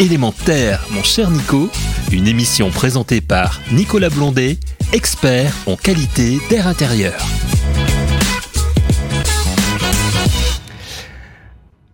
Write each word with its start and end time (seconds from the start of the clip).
Élémentaire, 0.00 0.86
mon 0.90 1.02
cher 1.02 1.30
Nico, 1.30 1.68
une 2.10 2.26
émission 2.26 2.70
présentée 2.70 3.20
par 3.20 3.60
Nicolas 3.72 4.08
Blondet, 4.08 4.56
expert 4.94 5.54
en 5.66 5.76
qualité 5.76 6.38
d'air 6.48 6.66
intérieur. 6.66 7.14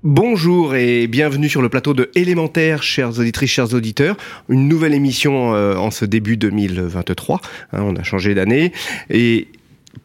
Bonjour 0.05 0.77
et 0.77 1.09
bienvenue 1.09 1.49
sur 1.49 1.61
le 1.61 1.69
plateau 1.69 1.93
de 1.93 2.11
Élémentaire, 2.15 2.85
chers 2.85 3.19
auditrices, 3.19 3.51
chers 3.51 3.75
auditeurs. 3.75 4.17
Une 4.49 4.69
nouvelle 4.69 4.95
émission 4.95 5.55
euh, 5.55 5.75
en 5.75 5.91
ce 5.91 6.05
début 6.05 6.37
2023. 6.37 7.41
Hein, 7.73 7.83
on 7.83 7.97
a 7.97 8.05
changé 8.05 8.35
d'année. 8.35 8.73
Et 9.11 9.49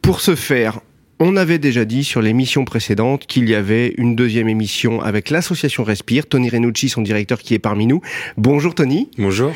pour 0.02 0.20
ce 0.20 0.34
faire, 0.34 0.80
on 1.20 1.38
avait 1.38 1.60
déjà 1.60 1.86
dit 1.86 2.04
sur 2.04 2.22
l'émission 2.22 2.66
précédente 2.66 3.26
qu'il 3.28 3.48
y 3.48 3.56
avait 3.56 3.94
une 3.98 4.16
deuxième 4.16 4.50
émission 4.50 5.02
avec 5.02 5.30
l'association 5.30 5.84
Respire. 5.84 6.26
Tony 6.26 6.50
Renucci, 6.50 6.90
son 6.90 7.02
directeur, 7.02 7.40
qui 7.40 7.54
est 7.54 7.60
parmi 7.60 7.88
nous. 7.88 8.02
Bonjour 8.38 8.76
Tony. 8.76 9.10
Bonjour. 9.18 9.52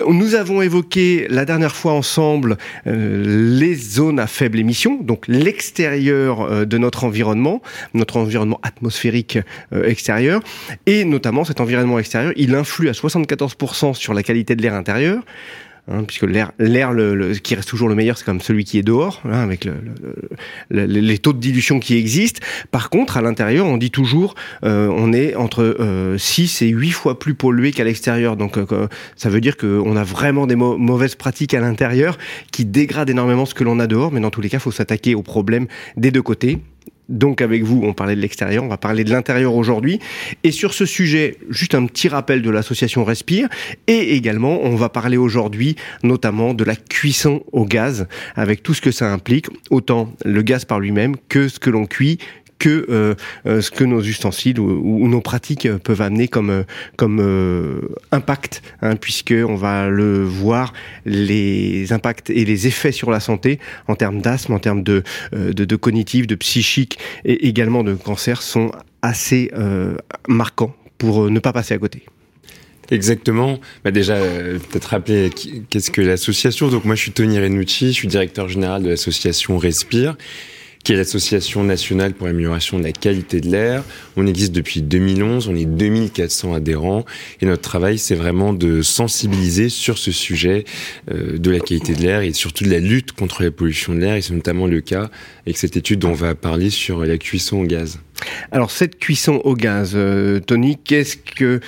Euh, 0.00 0.12
nous 0.12 0.34
avons 0.34 0.62
évoqué 0.62 1.26
la 1.28 1.44
dernière 1.44 1.74
fois 1.74 1.92
ensemble 1.92 2.58
euh, 2.86 3.58
les 3.58 3.74
zones 3.74 4.20
à 4.20 4.26
faible 4.26 4.58
émission, 4.58 4.98
donc 5.02 5.26
l'extérieur 5.28 6.42
euh, 6.42 6.64
de 6.64 6.78
notre 6.78 7.04
environnement, 7.04 7.62
notre 7.94 8.16
environnement 8.18 8.60
atmosphérique 8.62 9.38
extérieur, 9.84 10.40
et 10.86 11.04
notamment 11.04 11.44
cet 11.44 11.60
environnement 11.60 11.98
extérieur, 11.98 12.32
il 12.36 12.54
influe 12.54 12.88
à 12.88 12.92
74% 12.92 13.94
sur 13.94 14.14
la 14.14 14.22
qualité 14.22 14.56
de 14.56 14.62
l'air 14.62 14.74
intérieur. 14.74 15.22
Hein, 15.90 16.04
puisque 16.04 16.24
l'air, 16.24 16.52
l'air 16.58 16.92
le, 16.92 17.32
qui 17.34 17.54
reste 17.54 17.68
toujours 17.68 17.88
le 17.88 17.94
meilleur, 17.94 18.18
c'est 18.18 18.24
comme 18.24 18.42
celui 18.42 18.64
qui 18.64 18.78
est 18.78 18.82
dehors, 18.82 19.22
hein, 19.24 19.40
avec 19.40 19.64
le, 19.64 19.74
les 20.70 21.18
taux 21.18 21.32
de 21.32 21.38
dilution 21.38 21.80
qui 21.80 21.96
existent. 21.96 22.40
Par 22.70 22.90
contre, 22.90 23.16
à 23.16 23.22
l'intérieur, 23.22 23.66
on 23.66 23.78
dit 23.78 23.90
toujours, 23.90 24.34
euh, 24.64 24.88
on 24.94 25.14
est 25.14 25.34
entre 25.34 25.62
euh, 25.62 26.18
6 26.18 26.62
et 26.62 26.68
8 26.68 26.90
fois 26.90 27.18
plus 27.18 27.34
pollué 27.34 27.72
qu'à 27.72 27.84
l'extérieur. 27.84 28.36
Donc, 28.36 28.58
euh, 28.58 28.88
ça 29.16 29.30
veut 29.30 29.40
dire 29.40 29.56
qu'on 29.56 29.96
a 29.96 30.04
vraiment 30.04 30.46
des 30.46 30.56
mauvaises 30.56 31.14
pratiques 31.14 31.54
à 31.54 31.60
l'intérieur 31.60 32.18
qui 32.52 32.66
dégradent 32.66 33.10
énormément 33.10 33.46
ce 33.46 33.54
que 33.54 33.64
l'on 33.64 33.80
a 33.80 33.86
dehors. 33.86 34.12
Mais 34.12 34.20
dans 34.20 34.30
tous 34.30 34.42
les 34.42 34.50
cas, 34.50 34.58
il 34.58 34.60
faut 34.60 34.72
s'attaquer 34.72 35.14
aux 35.14 35.22
problèmes 35.22 35.68
des 35.96 36.10
deux 36.10 36.22
côtés. 36.22 36.58
Donc 37.08 37.40
avec 37.40 37.62
vous, 37.62 37.80
on 37.84 37.94
parlait 37.94 38.16
de 38.16 38.20
l'extérieur, 38.20 38.64
on 38.64 38.68
va 38.68 38.76
parler 38.76 39.04
de 39.04 39.10
l'intérieur 39.10 39.54
aujourd'hui. 39.54 39.98
Et 40.44 40.50
sur 40.50 40.74
ce 40.74 40.86
sujet, 40.86 41.36
juste 41.48 41.74
un 41.74 41.86
petit 41.86 42.08
rappel 42.08 42.42
de 42.42 42.50
l'association 42.50 43.04
Respire. 43.04 43.48
Et 43.86 44.14
également, 44.14 44.60
on 44.62 44.76
va 44.76 44.88
parler 44.88 45.16
aujourd'hui 45.16 45.76
notamment 46.02 46.54
de 46.54 46.64
la 46.64 46.76
cuisson 46.76 47.42
au 47.52 47.64
gaz, 47.64 48.06
avec 48.36 48.62
tout 48.62 48.74
ce 48.74 48.80
que 48.80 48.90
ça 48.90 49.12
implique, 49.12 49.46
autant 49.70 50.12
le 50.24 50.42
gaz 50.42 50.64
par 50.64 50.80
lui-même 50.80 51.16
que 51.28 51.48
ce 51.48 51.58
que 51.58 51.70
l'on 51.70 51.86
cuit, 51.86 52.18
que 52.58 52.86
euh, 52.88 53.14
euh, 53.46 53.60
ce 53.60 53.70
que 53.70 53.84
nos 53.84 54.02
ustensiles 54.02 54.58
ou, 54.60 55.08
nos 55.08 55.20
pratiques 55.20 55.68
peuvent 55.78 56.02
amener 56.02 56.28
comme 56.28 56.50
euh, 56.50 56.62
comme 56.96 57.88
impact, 58.12 58.62
hein, 58.82 58.96
puisque 58.96 59.32
on 59.32 59.54
va 59.54 59.88
le 59.88 60.22
voir 60.24 60.72
les 61.04 61.92
impacts 61.92 62.30
et 62.30 62.44
les 62.44 62.66
effets 62.66 62.92
sur 62.92 63.10
la 63.10 63.20
santé 63.20 63.58
en 63.86 63.94
termes 63.94 64.20
d'asthme, 64.20 64.52
en 64.52 64.58
termes 64.58 64.82
de, 64.82 65.02
de, 65.32 65.76
cognitif, 65.76 66.26
de 66.26 66.34
psychique 66.34 66.98
et 67.24 67.48
également 67.48 67.84
de 67.84 67.94
cancer 67.94 68.42
sont 68.42 68.70
assez 69.02 69.50
marquants 70.28 70.74
pour 70.98 71.30
ne 71.30 71.38
pas 71.38 71.52
passer 71.52 71.74
à 71.74 71.78
côté. 71.78 72.04
Exactement. 72.90 73.60
Bah 73.84 73.90
déjà, 73.90 74.16
peut-être 74.18 74.86
rappeler 74.86 75.30
qu'est-ce 75.70 75.90
que 75.90 76.00
l'association. 76.00 76.68
Donc 76.68 76.84
moi, 76.84 76.94
je 76.94 77.02
suis 77.02 77.12
Tony 77.12 77.38
Renucci, 77.38 77.88
je 77.88 77.92
suis 77.92 78.08
directeur 78.08 78.48
général 78.48 78.82
de 78.82 78.88
l'association 78.88 79.58
Respire 79.58 80.16
qui 80.84 80.92
est 80.92 80.96
l'Association 80.96 81.64
nationale 81.64 82.14
pour 82.14 82.26
l'amélioration 82.26 82.78
de 82.78 82.84
la 82.84 82.92
qualité 82.92 83.40
de 83.40 83.50
l'air. 83.50 83.84
On 84.16 84.26
existe 84.26 84.52
depuis 84.52 84.82
2011, 84.82 85.48
on 85.48 85.56
est 85.56 85.64
2400 85.64 86.54
adhérents 86.54 87.04
et 87.40 87.46
notre 87.46 87.62
travail, 87.62 87.98
c'est 87.98 88.14
vraiment 88.14 88.52
de 88.52 88.82
sensibiliser 88.82 89.68
sur 89.68 89.98
ce 89.98 90.12
sujet 90.12 90.64
euh, 91.10 91.38
de 91.38 91.50
la 91.50 91.60
qualité 91.60 91.94
de 91.94 92.02
l'air 92.02 92.22
et 92.22 92.32
surtout 92.32 92.64
de 92.64 92.70
la 92.70 92.78
lutte 92.78 93.12
contre 93.12 93.42
la 93.42 93.50
pollution 93.50 93.94
de 93.94 94.00
l'air. 94.00 94.14
Et 94.14 94.22
c'est 94.22 94.34
notamment 94.34 94.66
le 94.66 94.80
cas 94.80 95.10
avec 95.46 95.58
cette 95.58 95.76
étude 95.76 96.00
dont 96.00 96.10
on 96.10 96.14
va 96.14 96.34
parler 96.34 96.70
sur 96.70 97.04
la 97.04 97.18
cuisson 97.18 97.58
au 97.58 97.64
gaz. 97.64 97.98
Alors 98.50 98.70
cette 98.70 98.98
cuisson 98.98 99.40
au 99.44 99.54
gaz, 99.54 99.92
euh, 99.94 100.40
Tony, 100.40 100.76
qu'est-ce 100.82 101.16
que 101.16 101.60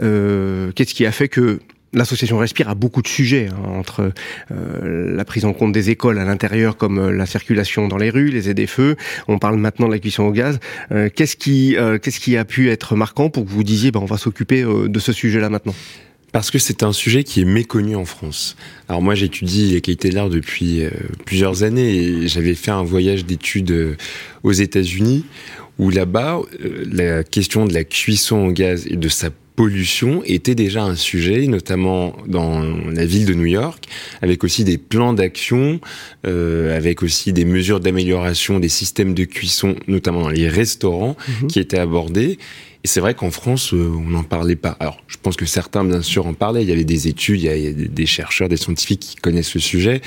euh, 0.00 0.72
qu'est-ce 0.74 0.94
qui 0.94 1.06
a 1.06 1.12
fait 1.12 1.28
que 1.28 1.60
L'association 1.94 2.36
Respire 2.36 2.68
a 2.68 2.74
beaucoup 2.74 3.00
de 3.00 3.08
sujets, 3.08 3.48
hein, 3.48 3.68
entre 3.70 4.12
euh, 4.50 5.14
la 5.16 5.24
prise 5.24 5.46
en 5.46 5.54
compte 5.54 5.72
des 5.72 5.88
écoles 5.88 6.18
à 6.18 6.24
l'intérieur, 6.24 6.76
comme 6.76 6.98
euh, 6.98 7.10
la 7.10 7.24
circulation 7.24 7.88
dans 7.88 7.96
les 7.96 8.10
rues, 8.10 8.28
les 8.28 8.50
aides-feux. 8.50 8.96
On 9.26 9.38
parle 9.38 9.56
maintenant 9.56 9.86
de 9.86 9.92
la 9.92 9.98
cuisson 9.98 10.24
au 10.24 10.32
gaz. 10.32 10.60
Euh, 10.92 11.08
qu'est-ce 11.08 11.36
qui, 11.36 11.76
qu'est-ce 12.02 12.20
qui 12.20 12.36
a 12.36 12.44
pu 12.44 12.70
être 12.70 12.94
marquant 12.94 13.30
pour 13.30 13.44
que 13.44 13.50
vous 13.50 13.64
disiez, 13.64 13.90
ben, 13.90 14.00
on 14.00 14.06
va 14.06 14.18
s'occuper 14.18 14.62
de 14.62 14.98
ce 14.98 15.12
sujet-là 15.12 15.48
maintenant? 15.48 15.74
Parce 16.32 16.50
que 16.50 16.58
c'est 16.58 16.82
un 16.82 16.92
sujet 16.92 17.24
qui 17.24 17.40
est 17.40 17.46
méconnu 17.46 17.96
en 17.96 18.04
France. 18.04 18.56
Alors 18.88 19.00
moi 19.00 19.14
j'étudie 19.14 19.70
les 19.70 19.80
qualités 19.80 20.10
de 20.10 20.14
l'air 20.14 20.28
depuis 20.28 20.82
plusieurs 21.24 21.62
années 21.62 21.96
et 21.96 22.28
j'avais 22.28 22.54
fait 22.54 22.70
un 22.70 22.82
voyage 22.82 23.24
d'études 23.24 23.96
aux 24.42 24.52
États-Unis 24.52 25.24
où 25.78 25.90
là-bas 25.90 26.40
la 26.84 27.24
question 27.24 27.64
de 27.64 27.72
la 27.72 27.84
cuisson 27.84 28.48
au 28.48 28.52
gaz 28.52 28.86
et 28.86 28.96
de 28.96 29.08
sa 29.08 29.30
pollution 29.58 30.22
était 30.24 30.54
déjà 30.54 30.84
un 30.84 30.94
sujet, 30.94 31.48
notamment 31.48 32.14
dans 32.28 32.62
la 32.92 33.04
ville 33.04 33.26
de 33.26 33.34
New 33.34 33.46
York, 33.46 33.86
avec 34.22 34.44
aussi 34.44 34.62
des 34.62 34.78
plans 34.78 35.14
d'action, 35.14 35.80
euh, 36.28 36.76
avec 36.76 37.02
aussi 37.02 37.32
des 37.32 37.44
mesures 37.44 37.80
d'amélioration 37.80 38.60
des 38.60 38.68
systèmes 38.68 39.14
de 39.14 39.24
cuisson, 39.24 39.74
notamment 39.88 40.22
dans 40.22 40.28
les 40.28 40.48
restaurants, 40.48 41.16
mhm. 41.42 41.48
qui 41.48 41.58
étaient 41.58 41.80
abordés. 41.80 42.38
Et 42.84 42.88
c'est 42.88 43.00
vrai 43.00 43.14
qu'en 43.14 43.32
France, 43.32 43.74
euh, 43.74 43.90
on 43.92 44.10
n'en 44.10 44.22
parlait 44.22 44.54
pas. 44.54 44.76
Alors, 44.78 45.02
je 45.08 45.16
pense 45.20 45.36
que 45.36 45.46
certains, 45.46 45.84
bien 45.84 46.00
sûr, 46.00 46.28
en 46.28 46.34
parlaient. 46.34 46.62
Il 46.62 46.68
y 46.68 46.72
avait 46.72 46.84
des 46.84 47.08
études, 47.08 47.42
il 47.42 47.46
y 47.46 47.66
a, 47.66 47.72
des 47.72 48.06
chercheurs, 48.06 48.48
des 48.48 48.56
scientifiques 48.56 49.00
qui 49.00 49.16
connaissent 49.16 49.48
ce 49.48 49.58
sujet. 49.58 50.00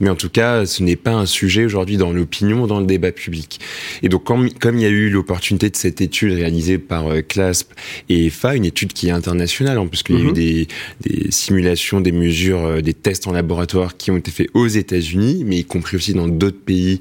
Mais 0.00 0.10
en 0.10 0.14
tout 0.14 0.28
cas, 0.28 0.66
ce 0.66 0.82
n'est 0.82 0.96
pas 0.96 1.12
un 1.12 1.24
sujet 1.24 1.64
aujourd'hui 1.64 1.96
dans 1.96 2.12
l'opinion, 2.12 2.66
dans 2.66 2.80
le 2.80 2.86
débat 2.86 3.12
public. 3.12 3.60
Et 4.02 4.10
donc, 4.10 4.24
comme, 4.24 4.46
il 4.46 4.80
y 4.80 4.84
a 4.84 4.90
eu 4.90 5.08
l'opportunité 5.08 5.70
de 5.70 5.76
cette 5.76 6.02
étude 6.02 6.34
réalisée 6.34 6.76
par 6.76 7.06
euh, 7.06 7.22
CLASP 7.22 7.72
et 8.10 8.26
EFA, 8.26 8.56
une 8.56 8.66
étude 8.66 8.92
qui 8.92 9.08
est 9.08 9.12
internationale, 9.12 9.78
hein, 9.78 9.86
puisqu'il 9.86 10.16
y 10.16 10.18
a 10.18 10.22
eu 10.22 10.26
mhm. 10.26 10.32
des, 10.34 10.68
des, 11.00 11.30
simulations, 11.30 12.02
des 12.02 12.12
mesures, 12.12 12.66
euh, 12.66 12.80
des 12.82 12.94
tests 12.94 13.26
en 13.26 13.32
laboratoire 13.32 13.96
qui 13.96 14.10
ont 14.10 14.18
été 14.18 14.30
faits 14.30 14.48
aux 14.52 14.66
États-Unis, 14.66 15.44
mais 15.46 15.56
y 15.56 15.64
compris 15.64 15.96
aussi 15.96 16.12
dans 16.12 16.28
d'autres 16.28 16.60
pays 16.60 17.00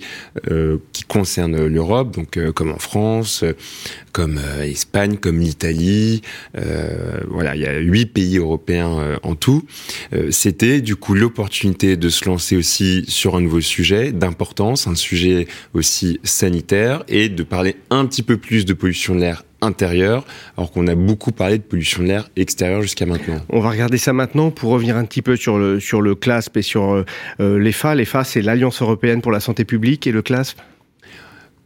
euh, 0.50 0.78
qui 0.94 1.04
concernent 1.04 1.68
l'Europe, 1.68 2.16
donc 2.16 2.40
comme 2.54 2.72
en 2.72 2.80
France, 2.80 3.44
comme 4.14 4.40
Espagne, 4.62 5.17
comme 5.18 5.40
l'Italie. 5.40 6.22
Euh, 6.58 7.20
voilà, 7.30 7.56
il 7.56 7.62
y 7.62 7.66
a 7.66 7.78
huit 7.80 8.06
pays 8.06 8.38
européens 8.38 9.00
euh, 9.00 9.18
en 9.24 9.36
tout. 9.36 9.64
Euh, 10.14 10.32
c'était 10.32 10.82
du 10.82 10.96
coup 10.96 11.14
l'opportunité 11.14 11.98
de 11.98 12.10
se 12.10 12.26
lancer 12.26 12.56
aussi 12.56 13.06
sur 13.08 13.36
un 13.36 13.42
nouveau 13.42 13.62
sujet 13.62 14.12
d'importance, 14.12 14.88
un 14.88 14.96
sujet 14.96 15.48
aussi 15.74 16.20
sanitaire, 16.24 17.04
et 17.08 17.30
de 17.30 17.44
parler 17.44 17.76
un 17.90 18.06
petit 18.06 18.24
peu 18.24 18.38
plus 18.38 18.66
de 18.66 18.74
pollution 18.74 19.16
de 19.16 19.22
l'air 19.22 19.44
intérieur, 19.62 20.24
alors 20.56 20.72
qu'on 20.72 20.86
a 20.86 20.94
beaucoup 20.94 21.32
parlé 21.32 21.58
de 21.58 21.64
pollution 21.64 22.04
de 22.04 22.08
l'air 22.08 22.30
extérieur 22.36 22.84
jusqu'à 22.84 23.08
maintenant. 23.08 23.42
On 23.50 23.60
va 23.60 23.72
regarder 23.72 23.98
ça 23.98 24.14
maintenant 24.14 24.52
pour 24.52 24.70
revenir 24.70 24.96
un 24.98 25.06
petit 25.06 25.24
peu 25.24 25.36
sur 25.36 25.58
le, 25.58 25.80
sur 25.80 26.02
le 26.02 26.14
CLASP 26.14 26.58
et 26.58 26.62
sur 26.62 27.04
l'EFA. 27.40 27.96
L'EFA, 27.96 28.24
c'est 28.24 28.42
l'Alliance 28.44 28.84
européenne 28.84 29.22
pour 29.22 29.32
la 29.32 29.40
santé 29.40 29.66
publique 29.66 30.06
et 30.06 30.12
le 30.12 30.22
CLASP? 30.22 30.60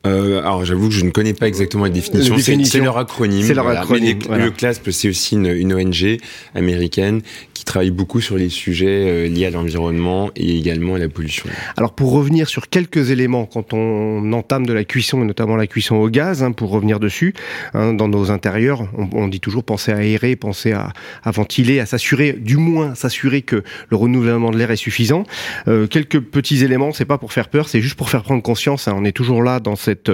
Euh, 0.06 0.40
alors 0.40 0.66
j'avoue 0.66 0.90
que 0.90 0.96
je 0.96 1.06
ne 1.06 1.12
connais 1.12 1.34
pas 1.34 1.48
exactement 1.48 1.86
les 1.86 1.92
définitions. 1.92 2.36
C'est 2.38 2.80
leur 2.80 2.98
acronyme. 2.98 3.44
C'est 3.44 3.54
leur 3.54 3.68
acronyme. 3.68 4.20
Le 4.30 4.50
CLASP, 4.50 4.90
c'est 4.92 5.10
aussi 5.10 5.36
une, 5.36 5.48
une, 5.48 5.74
ONG 5.74 6.18
américaine 6.56 7.22
qui 7.54 7.66
travaille 7.66 7.92
beaucoup 7.92 8.22
sur 8.22 8.36
les 8.38 8.50
sujets 8.50 8.88
euh, 8.88 9.28
liés 9.28 9.46
à 9.46 9.52
l'environnement 9.52 10.32
et 10.36 10.58
également 10.58 10.96
à 10.96 10.98
la 10.98 11.08
pollution. 11.08 11.46
Alors 11.78 11.94
pour 11.94 12.12
revenir 12.12 12.50
sur 12.50 12.70
quelques 12.70 13.12
éléments, 13.12 13.46
quand 13.46 13.74
on 13.74 14.34
entame 14.34 14.66
de 14.66 14.74
la 14.74 14.84
cuisson, 14.84 15.22
et 15.22 15.26
notamment 15.26 15.56
la 15.56 15.68
cuisson 15.68 15.96
au 15.98 16.10
gaz, 16.10 16.42
hein, 16.42 16.52
pour 16.52 16.72
revenir 16.72 17.00
dessus, 17.00 17.36
hein, 17.74 17.94
dans 17.94 18.08
nos 18.08 18.32
intérieurs, 18.32 18.88
on, 18.98 19.08
on, 19.14 19.28
dit 19.28 19.40
toujours 19.40 19.64
penser 19.64 19.92
à 19.92 19.98
aérer, 19.98 20.36
penser 20.36 20.72
à, 20.72 20.94
à 21.24 21.32
ventiler, 21.32 21.80
à 21.80 21.86
s'assurer, 21.86 22.34
du 22.34 22.58
moins 22.58 22.96
s'assurer 22.96 23.44
que 23.44 23.64
le 23.90 23.98
renouvellement 23.98 24.50
de 24.50 24.58
l'air 24.58 24.72
est 24.72 24.76
suffisant. 24.76 25.24
Euh, 25.68 25.86
quelques 25.86 26.20
petits 26.20 26.64
éléments, 26.64 26.92
c'est 26.92 27.06
pas 27.06 27.18
pour 27.18 27.34
faire 27.34 27.50
peur, 27.50 27.70
c'est 27.70 27.82
juste 27.82 27.96
pour 27.96 28.10
faire 28.10 28.24
prendre 28.24 28.42
conscience. 28.42 28.88
Hein, 28.88 28.96
on 28.98 29.06
est 29.06 29.12
toujours 29.12 29.44
là 29.44 29.60
dans 29.60 29.76
cette 29.76 29.91
cette 29.92 30.10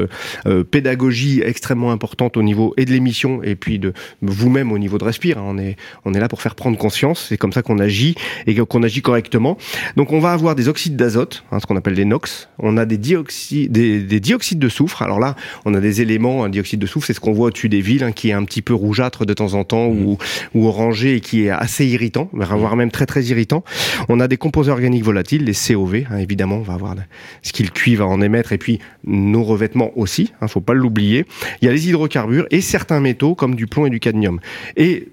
euh, 0.47 0.63
pédagogie 0.63 1.41
extrêmement 1.43 1.91
importante 1.91 2.35
au 2.37 2.43
niveau 2.43 2.73
et 2.77 2.85
de 2.85 2.91
l'émission 2.91 3.43
et 3.43 3.55
puis 3.55 3.77
de 3.79 3.93
vous-même 4.21 4.71
au 4.71 4.79
niveau 4.79 4.97
de 4.97 5.03
Respire. 5.03 5.37
Hein. 5.37 5.45
On 5.47 5.57
est, 5.57 5.75
on 6.05 6.13
est 6.13 6.19
là 6.19 6.27
pour 6.27 6.41
faire 6.41 6.55
prendre 6.55 6.77
conscience. 6.77 7.27
C'est 7.29 7.37
comme 7.37 7.53
ça 7.53 7.61
qu'on 7.61 7.79
agit 7.79 8.15
et 8.47 8.55
qu'on 8.55 8.83
agit 8.83 9.01
correctement. 9.01 9.57
Donc 9.95 10.11
on 10.11 10.19
va 10.19 10.31
avoir 10.31 10.55
des 10.55 10.67
oxydes 10.67 10.95
d'azote, 10.95 11.43
hein, 11.51 11.59
ce 11.59 11.65
qu'on 11.67 11.75
appelle 11.75 11.93
les 11.93 12.05
NOx. 12.05 12.49
On 12.59 12.77
a 12.77 12.85
des 12.85 12.97
dioxydes, 12.97 13.71
des, 13.71 14.19
dioxydes 14.19 14.59
de 14.59 14.69
soufre. 14.69 15.01
Alors 15.03 15.19
là, 15.19 15.35
on 15.65 15.73
a 15.75 15.79
des 15.79 16.01
éléments, 16.01 16.43
un 16.43 16.49
dioxyde 16.49 16.79
de 16.79 16.87
soufre, 16.87 17.05
c'est 17.05 17.13
ce 17.13 17.19
qu'on 17.19 17.33
voit 17.33 17.47
au-dessus 17.47 17.69
des 17.69 17.81
villes, 17.81 18.03
hein, 18.03 18.11
qui 18.11 18.29
est 18.29 18.33
un 18.33 18.43
petit 18.43 18.63
peu 18.63 18.73
rougeâtre 18.73 19.25
de 19.25 19.33
temps 19.33 19.53
en 19.53 19.63
temps 19.63 19.87
ou, 19.87 20.13
mmh. 20.13 20.17
ou 20.55 20.67
orangé 20.67 21.15
et 21.17 21.21
qui 21.21 21.45
est 21.45 21.49
assez 21.49 21.85
irritant, 21.85 22.29
voire 22.33 22.75
mmh. 22.75 22.79
même 22.79 22.91
très 22.91 23.05
très 23.05 23.23
irritant. 23.25 23.63
On 24.09 24.19
a 24.19 24.27
des 24.27 24.37
composés 24.37 24.71
organiques 24.71 25.03
volatiles, 25.03 25.43
les 25.43 25.53
COV. 25.53 26.05
évidemment, 26.19 26.57
on 26.57 26.61
va 26.61 26.73
avoir 26.73 26.95
ce 27.41 27.53
qu'il 27.53 27.71
cuit 27.71 27.95
va 27.95 28.05
en 28.05 28.21
émettre 28.21 28.53
et 28.53 28.57
puis 28.57 28.79
nos 29.05 29.43
revêtements 29.43 29.66
aussi, 29.95 30.33
hein, 30.41 30.47
faut 30.47 30.61
pas 30.61 30.73
l'oublier. 30.73 31.25
Il 31.61 31.65
y 31.65 31.69
a 31.69 31.71
les 31.71 31.89
hydrocarbures 31.89 32.47
et 32.51 32.61
certains 32.61 32.99
métaux 32.99 33.35
comme 33.35 33.55
du 33.55 33.67
plomb 33.67 33.85
et 33.85 33.89
du 33.89 33.99
cadmium. 33.99 34.39
Et 34.75 35.09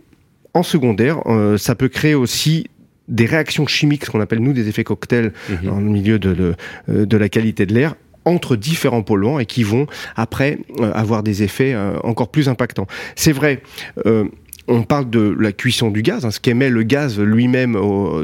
en 0.54 0.62
secondaire, 0.62 1.20
ça 1.58 1.74
peut 1.74 1.88
créer 1.88 2.14
aussi 2.14 2.68
des 3.08 3.26
réactions 3.26 3.66
chimiques, 3.66 4.04
ce 4.04 4.10
qu'on 4.10 4.20
appelle 4.20 4.38
nous 4.38 4.52
des 4.52 4.68
effets 4.68 4.84
cocktails 4.84 5.32
mhm. 5.48 5.68
dans 5.68 5.78
le 5.78 5.84
milieu 5.84 6.18
de, 6.18 6.54
de, 6.88 7.04
de 7.04 7.16
la 7.16 7.28
qualité 7.28 7.66
de 7.66 7.74
l'air, 7.74 7.96
entre 8.24 8.56
différents 8.56 9.02
polluants 9.02 9.38
et 9.38 9.46
qui 9.46 9.64
vont 9.64 9.86
après 10.16 10.58
avoir 10.94 11.22
des 11.22 11.42
effets 11.42 11.76
encore 12.04 12.28
plus 12.28 12.48
impactants. 12.48 12.86
C'est 13.16 13.32
vrai, 13.32 13.62
on 14.68 14.82
parle 14.82 15.10
de 15.10 15.34
la 15.38 15.52
cuisson 15.52 15.90
du 15.90 16.02
gaz, 16.02 16.24
hein, 16.24 16.30
ce 16.30 16.40
qu'émet 16.40 16.70
le 16.70 16.82
gaz 16.82 17.18
lui-même 17.20 17.74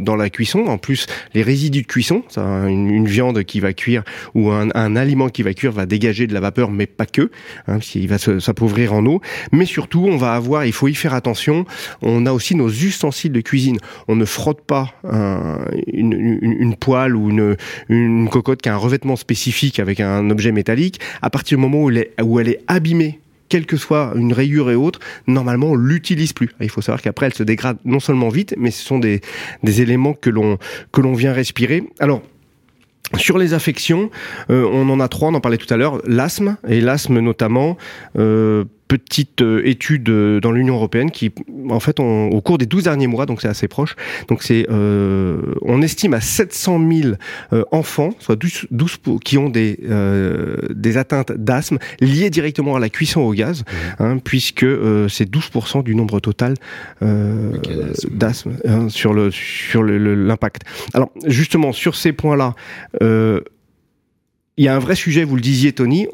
dans 0.00 0.16
la 0.16 0.30
cuisson. 0.30 0.66
En 0.66 0.78
plus, 0.78 1.06
les 1.34 1.42
résidus 1.42 1.82
de 1.82 1.86
cuisson, 1.86 2.22
une, 2.36 3.06
viande 3.06 3.42
qui 3.44 3.60
va 3.60 3.72
cuire 3.72 4.02
ou 4.34 4.50
un, 4.50 4.96
aliment 4.96 5.28
qui 5.28 5.42
va 5.42 5.54
cuire 5.54 5.72
va 5.72 5.86
dégager 5.86 6.26
de 6.26 6.34
la 6.34 6.40
vapeur, 6.40 6.70
mais 6.70 6.86
pas 6.86 7.06
que, 7.06 7.30
hein, 7.66 7.78
il 7.94 8.08
va 8.08 8.18
s'appauvrir 8.18 8.92
en 8.92 9.04
eau. 9.06 9.20
Mais 9.52 9.66
surtout, 9.66 10.06
on 10.06 10.16
va 10.16 10.34
avoir, 10.34 10.64
il 10.64 10.72
faut 10.72 10.88
y 10.88 10.94
faire 10.94 11.14
attention, 11.14 11.64
on 12.02 12.26
a 12.26 12.32
aussi 12.32 12.54
nos 12.54 12.68
ustensiles 12.68 13.32
de 13.32 13.40
cuisine. 13.40 13.78
On 14.08 14.16
ne 14.16 14.24
frotte 14.24 14.62
pas 14.62 14.94
une, 15.92 16.74
poêle 16.78 17.16
ou 17.16 17.30
une, 17.88 18.28
cocotte 18.28 18.62
qui 18.62 18.68
a 18.68 18.74
un 18.74 18.78
revêtement 18.78 19.16
spécifique 19.16 19.80
avec 19.80 20.00
un 20.00 20.30
objet 20.30 20.52
métallique. 20.52 21.00
À 21.22 21.30
partir 21.30 21.58
du 21.58 21.62
moment 21.62 21.82
où 21.82 22.40
elle 22.40 22.48
est 22.48 22.60
abîmée 22.66 23.20
quelle 23.50 23.66
que 23.66 23.76
soit 23.76 24.14
une 24.16 24.32
rayure 24.32 24.70
et 24.70 24.74
autre, 24.74 25.00
normalement 25.26 25.72
on 25.72 25.76
l'utilise 25.76 26.32
plus. 26.32 26.48
Il 26.60 26.70
faut 26.70 26.80
savoir 26.80 27.02
qu'après 27.02 27.26
elle 27.26 27.34
se 27.34 27.42
dégrade 27.42 27.76
non 27.84 28.00
seulement 28.00 28.30
vite, 28.30 28.54
mais 28.56 28.70
ce 28.70 28.82
sont 28.82 28.98
des, 28.98 29.20
des 29.62 29.82
éléments 29.82 30.14
que 30.14 30.30
l'on 30.30 30.56
que 30.92 31.02
l'on 31.02 31.12
vient 31.12 31.34
respirer. 31.34 31.84
Alors 31.98 32.22
sur 33.18 33.38
les 33.38 33.54
affections, 33.54 34.10
euh, 34.50 34.64
on 34.72 34.88
en 34.88 35.00
a 35.00 35.08
trois, 35.08 35.28
on 35.30 35.34
en 35.34 35.40
parlait 35.40 35.58
tout 35.58 35.72
à 35.72 35.76
l'heure, 35.76 36.00
l'asthme, 36.06 36.56
et 36.68 36.80
l'asthme 36.80 37.18
notamment, 37.18 37.76
euh, 38.16 38.64
petite 38.90 39.40
euh, 39.40 39.62
étude 39.64 40.08
euh, 40.08 40.40
dans 40.40 40.50
l'Union 40.50 40.74
européenne 40.74 41.12
qui, 41.12 41.30
en 41.68 41.78
fait, 41.78 42.00
au 42.00 42.40
cours 42.40 42.58
des 42.58 42.66
12 42.66 42.82
derniers 42.84 43.06
mois, 43.06 43.24
donc 43.24 43.40
c'est 43.40 43.48
assez 43.48 43.68
proche, 43.68 43.94
donc 44.26 44.42
c'est, 44.42 44.66
euh, 44.68 45.54
on 45.62 45.80
estime 45.80 46.12
à 46.12 46.20
700 46.20 46.80
000 46.90 47.14
enfants, 47.70 48.10
soit 48.18 48.34
12, 48.34 48.66
12 48.72 48.96
qui 49.24 49.38
ont 49.38 49.48
des, 49.48 49.78
des 50.70 50.96
atteintes 50.96 51.30
d'asthme 51.32 51.78
liées 52.00 52.30
directement 52.30 52.74
à 52.74 52.80
la 52.80 52.88
cuisson 52.88 53.20
au 53.20 53.32
gaz, 53.32 53.60
mmh. 53.60 54.02
hein, 54.02 54.18
puisque 54.18 54.66
c'est 55.08 55.30
12% 55.30 55.84
du 55.84 55.94
nombre 55.94 56.18
total 56.18 56.54
d'asthme 57.00 58.56
hein, 58.66 58.88
sur 58.88 59.12
le 59.12 59.30
sur 59.30 59.84
l'impact. 59.84 60.62
Alors 60.94 61.10
justement 61.26 61.72
sur 61.72 61.94
ces 61.94 62.12
points-là. 62.12 62.54
il 63.00 64.64
y 64.64 64.68
a 64.68 64.74
un 64.74 64.80
vrai 64.80 64.96
sujet, 64.96 65.22
vous 65.22 65.36
le 65.36 65.42
disiez 65.42 65.72
Tony, 65.72 66.08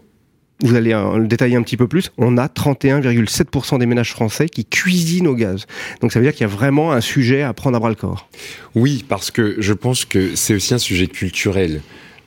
vous 0.62 0.74
allez 0.74 0.92
euh, 0.92 1.18
le 1.18 1.26
détailler 1.26 1.56
un 1.56 1.62
petit 1.62 1.76
peu 1.76 1.86
plus, 1.86 2.10
on 2.18 2.38
a 2.38 2.46
31,7% 2.46 3.78
des 3.78 3.86
ménages 3.86 4.12
français 4.12 4.48
qui 4.48 4.64
cuisinent 4.64 5.26
au 5.26 5.34
gaz. 5.34 5.66
Donc 6.00 6.12
ça 6.12 6.18
veut 6.18 6.24
dire 6.24 6.32
qu'il 6.32 6.42
y 6.46 6.50
a 6.50 6.52
vraiment 6.52 6.92
un 6.92 7.00
sujet 7.00 7.42
à 7.42 7.52
prendre 7.52 7.76
à 7.76 7.80
bras 7.80 7.90
le 7.90 7.94
corps. 7.94 8.28
Oui, 8.74 9.04
parce 9.06 9.30
que 9.30 9.56
je 9.58 9.72
pense 9.72 10.04
que 10.04 10.34
c'est 10.34 10.54
aussi 10.54 10.74
un 10.74 10.78
sujet 10.78 11.06
culturel. 11.06 11.82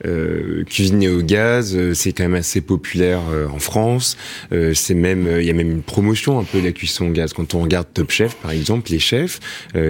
Euh, 0.06 0.64
cuisiner 0.64 1.10
au 1.10 1.22
gaz, 1.22 1.76
euh, 1.76 1.94
c'est 1.94 2.14
quand 2.14 2.24
même 2.24 2.36
assez 2.36 2.62
populaire 2.62 3.20
en 3.54 3.60
France. 3.60 4.16
C'est 4.74 4.94
même, 4.94 5.28
il 5.40 5.46
y 5.46 5.50
a 5.50 5.54
même 5.54 5.72
une 5.72 5.82
promotion 5.82 6.40
un 6.40 6.44
peu 6.44 6.62
de 6.62 6.66
la 6.66 6.72
cuisson 6.72 7.08
au 7.08 7.12
gaz. 7.12 7.34
Quand 7.34 7.54
on 7.54 7.62
regarde 7.62 7.88
Top 7.94 8.12
Chef, 8.12 8.36
par 8.36 8.52
exemple, 8.52 8.92
les 8.92 9.00
chefs 9.00 9.40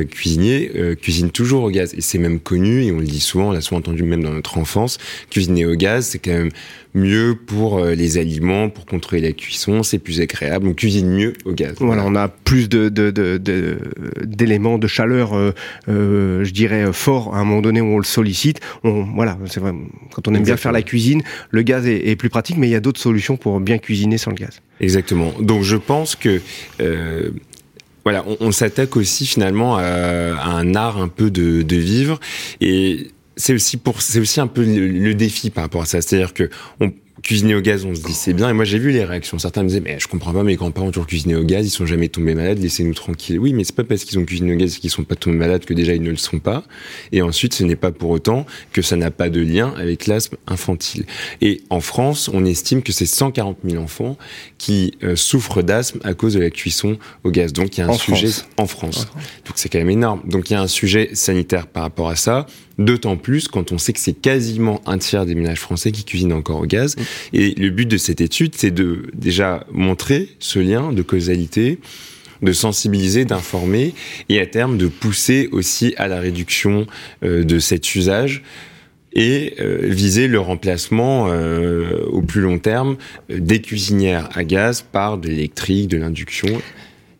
cuisiniers 0.10 0.96
cuisinent 1.02 1.32
toujours 1.32 1.64
au 1.64 1.70
gaz, 1.70 1.94
et 1.94 2.02
c'est 2.02 2.18
même 2.18 2.40
connu. 2.40 2.86
Et 2.86 2.92
on 2.92 3.00
le 3.00 3.06
dit 3.06 3.20
souvent, 3.20 3.50
on 3.50 3.52
l'a 3.52 3.62
souvent 3.62 3.80
entendu 3.80 4.04
même 4.04 4.24
dans 4.24 4.34
notre 4.34 4.58
enfance. 4.58 4.98
Cuisiner 5.30 5.66
au 5.66 5.76
gaz, 5.76 6.08
c'est 6.08 6.20
quand 6.20 6.32
même 6.32 6.52
mieux 6.94 7.36
pour 7.36 7.86
les 7.86 8.18
aliments, 8.18 8.70
pour 8.70 8.86
contrôler 8.86 9.22
la 9.22 9.32
cuisson, 9.32 9.84
c'est 9.84 10.00
plus 10.00 10.22
agréable. 10.22 10.68
On 10.68 10.74
cuisine 10.74 11.10
mieux 11.10 11.34
au 11.46 11.52
gaz. 11.52 11.76
Voilà, 11.80 12.04
on 12.06 12.16
a 12.16 12.28
plus 12.28 12.70
de, 12.70 12.90
d'éléments 14.24 14.78
de, 14.78 14.84
de, 14.84 14.88
chaleur, 14.88 15.36
euh, 15.36 16.44
je 16.44 16.52
dirais, 16.52 16.92
fort 16.94 17.36
à 17.36 17.40
un 17.40 17.44
moment 17.44 17.62
donné 17.62 17.82
où 17.82 17.86
on 17.86 17.98
le 17.98 18.04
sollicite. 18.04 18.60
On, 18.84 19.04
voilà, 19.04 19.38
c'est 19.46 19.60
vrai. 19.60 19.74
Quand 20.14 20.28
on 20.28 20.34
aime 20.34 20.44
bien 20.44 20.58
faire 20.58 20.72
la 20.72 20.82
cuisine, 20.82 21.22
le 21.52 21.62
gaz 21.62 21.88
est, 21.88 22.16
plus 22.16 22.30
pratique, 22.30 22.58
mais 22.58 22.68
il 22.68 22.72
y 22.72 22.76
a 22.76 22.80
d'autres 22.80 23.00
solutions 23.00 23.38
pour 23.38 23.60
bien 23.60 23.78
cuisiner 23.78 24.18
sans 24.18 24.32
le 24.32 24.38
gaz. 24.38 24.62
Exactement. 24.82 25.34
Donc 25.40 25.64
je 25.64 25.78
pense 25.78 26.16
que 26.16 26.42
euh, 26.82 27.30
voilà, 28.04 28.26
on, 28.40 28.52
s'attaque 28.52 28.96
aussi 28.98 29.26
finalement 29.26 29.78
à, 29.78 29.84
un 29.84 30.76
art 30.76 31.00
un 31.00 31.08
peu 31.08 31.30
de, 31.30 31.62
de 31.62 31.76
vivre 31.76 32.20
et 32.62 33.08
c'est 33.40 33.54
aussi 33.54 33.78
pour 33.78 34.02
c'est 34.02 34.20
aussi 34.20 34.40
un 34.40 34.48
peu 34.48 34.64
le, 34.64 34.88
le, 34.88 35.16
défi 35.16 35.50
par 35.50 35.64
rapport 35.64 35.82
à 35.82 35.86
ça, 35.86 36.02
c'est-à-dire 36.02 36.34
que 36.34 36.50
on, 36.82 36.92
cuisiner 37.22 37.56
au 37.56 37.62
gaz, 37.62 37.86
on 37.86 37.96
se 37.96 38.02
dit 38.02 38.14
c'est 38.14 38.34
bien. 38.34 38.50
Et 38.50 38.54
moi, 38.54 38.66
j'ai 38.66 38.80
vu 38.80 38.92
les 38.92 39.04
réactions. 39.04 39.38
Certains 39.40 39.64
me 39.64 39.68
disaient, 39.68 39.82
mais 39.82 40.00
je 40.00 40.08
comprends 40.08 40.34
pas, 40.34 40.44
mes 40.44 40.56
grands-parents 40.56 40.88
ont 40.88 40.92
toujours 40.92 41.08
cuisiné 41.08 41.36
au 41.36 41.44
gaz, 41.44 41.66
ils 41.66 41.72
sont 41.72 41.86
jamais 41.86 42.08
tombés 42.08 42.36
malades, 42.36 42.60
laissez-nous 42.60 42.94
tranquilles. 42.94 43.40
Oui, 43.40 43.54
mais 43.54 43.64
c'est 43.64 43.76
pas 43.76 43.84
parce 43.84 44.04
qu'ils 44.04 44.20
ont 44.20 44.26
cuisiné 44.26 44.54
au 44.54 44.58
gaz 44.58 44.78
qu'ils 44.78 44.90
sont 44.90 45.04
pas 45.04 45.16
tombés 45.16 45.38
malades 45.38 45.66
que 45.66 45.74
déjà 45.74 45.94
ils 45.94 46.02
ne 46.02 46.10
le 46.12 46.18
sont 46.18 46.40
pas. 46.40 46.64
Et 47.12 47.22
ensuite, 47.22 47.54
ce 47.54 47.64
n'est 47.64 47.76
pas 47.76 47.92
pour 47.92 48.10
autant 48.10 48.46
que 48.72 48.82
ça 48.82 48.96
n'a 48.96 49.12
pas 49.12 49.30
de 49.30 49.42
lien 49.42 49.74
avec 49.78 50.08
l'asthme 50.08 50.38
infantile. 50.48 51.06
Et 51.42 51.62
en 51.70 51.82
France, 51.82 52.30
on 52.34 52.46
estime 52.46 52.82
que 52.82 52.92
c'est 52.92 53.06
140 53.06 53.58
000 53.64 53.82
enfants 53.82 54.18
qui 54.58 54.98
euh, 55.04 55.16
souffrent 55.16 55.62
d'asthme 55.62 56.00
à 56.04 56.14
cause 56.14 56.34
de 56.34 56.40
la 56.40 56.50
cuisson 56.50 56.98
au 57.24 57.32
gaz. 57.32 57.54
Donc 57.54 57.78
il 57.78 57.82
y 57.82 57.84
a 57.84 57.88
un 57.88 57.94
sujet 57.94 58.30
en 58.58 58.68
France. 58.68 59.08
Donc 59.46 59.54
c'est 59.56 59.70
quand 59.70 59.80
même 59.80 59.90
énorme. 59.90 60.22
Donc 60.26 60.50
il 60.50 60.54
y 60.54 60.56
a 60.56 60.62
un 60.62 60.68
sujet 60.68 61.10
sanitaire 61.14 61.68
par 61.68 61.84
rapport 61.84 62.10
à 62.10 62.16
ça. 62.16 62.46
D'autant 62.80 63.18
plus 63.18 63.48
quand 63.48 63.72
on 63.72 63.78
sait 63.78 63.94
que 63.94 64.00
c'est 64.00 64.20
quasiment 64.20 64.81
un 64.88 64.98
tiers 64.98 65.26
des 65.26 65.36
ménages 65.36 65.60
français 65.60 65.92
qui 65.92 66.06
cuisinent 66.06 66.34
encore 66.34 66.62
au 66.62 66.66
gaz. 66.66 66.96
Mm. 66.96 67.02
Et 67.34 67.54
le 67.56 67.70
but 67.70 67.86
de 67.86 67.98
cette 67.98 68.22
étude, 68.22 68.56
c'est 68.56 68.72
de 68.72 69.12
déjà 69.14 69.66
montrer 69.72 70.30
ce 70.40 70.60
lien 70.60 70.92
de 70.92 71.02
causalité 71.04 71.80
de 72.42 72.54
sensibiliser, 72.54 73.26
d'informer 73.26 73.94
et 74.30 74.40
à 74.40 74.46
terme 74.46 74.78
de 74.78 74.88
pousser 74.88 75.50
aussi 75.52 75.94
à 75.98 76.08
la 76.08 76.20
réduction 76.20 76.88
euh, 77.24 77.44
de 77.44 77.60
cet 77.60 77.96
usage 77.96 78.44
et 79.12 79.56
euh, 79.60 79.80
viser 79.84 80.28
le 80.28 80.40
remplacement 80.40 81.28
euh, 81.28 82.06
au 82.06 82.22
plus 82.22 82.42
long 82.42 82.60
terme 82.60 82.96
des 83.30 83.62
cuisinières 83.62 84.30
à 84.36 84.44
gaz 84.44 84.84
par 84.84 85.18
de 85.18 85.28
l'électrique, 85.28 85.90
de 85.90 85.98
l'induction 85.98 86.62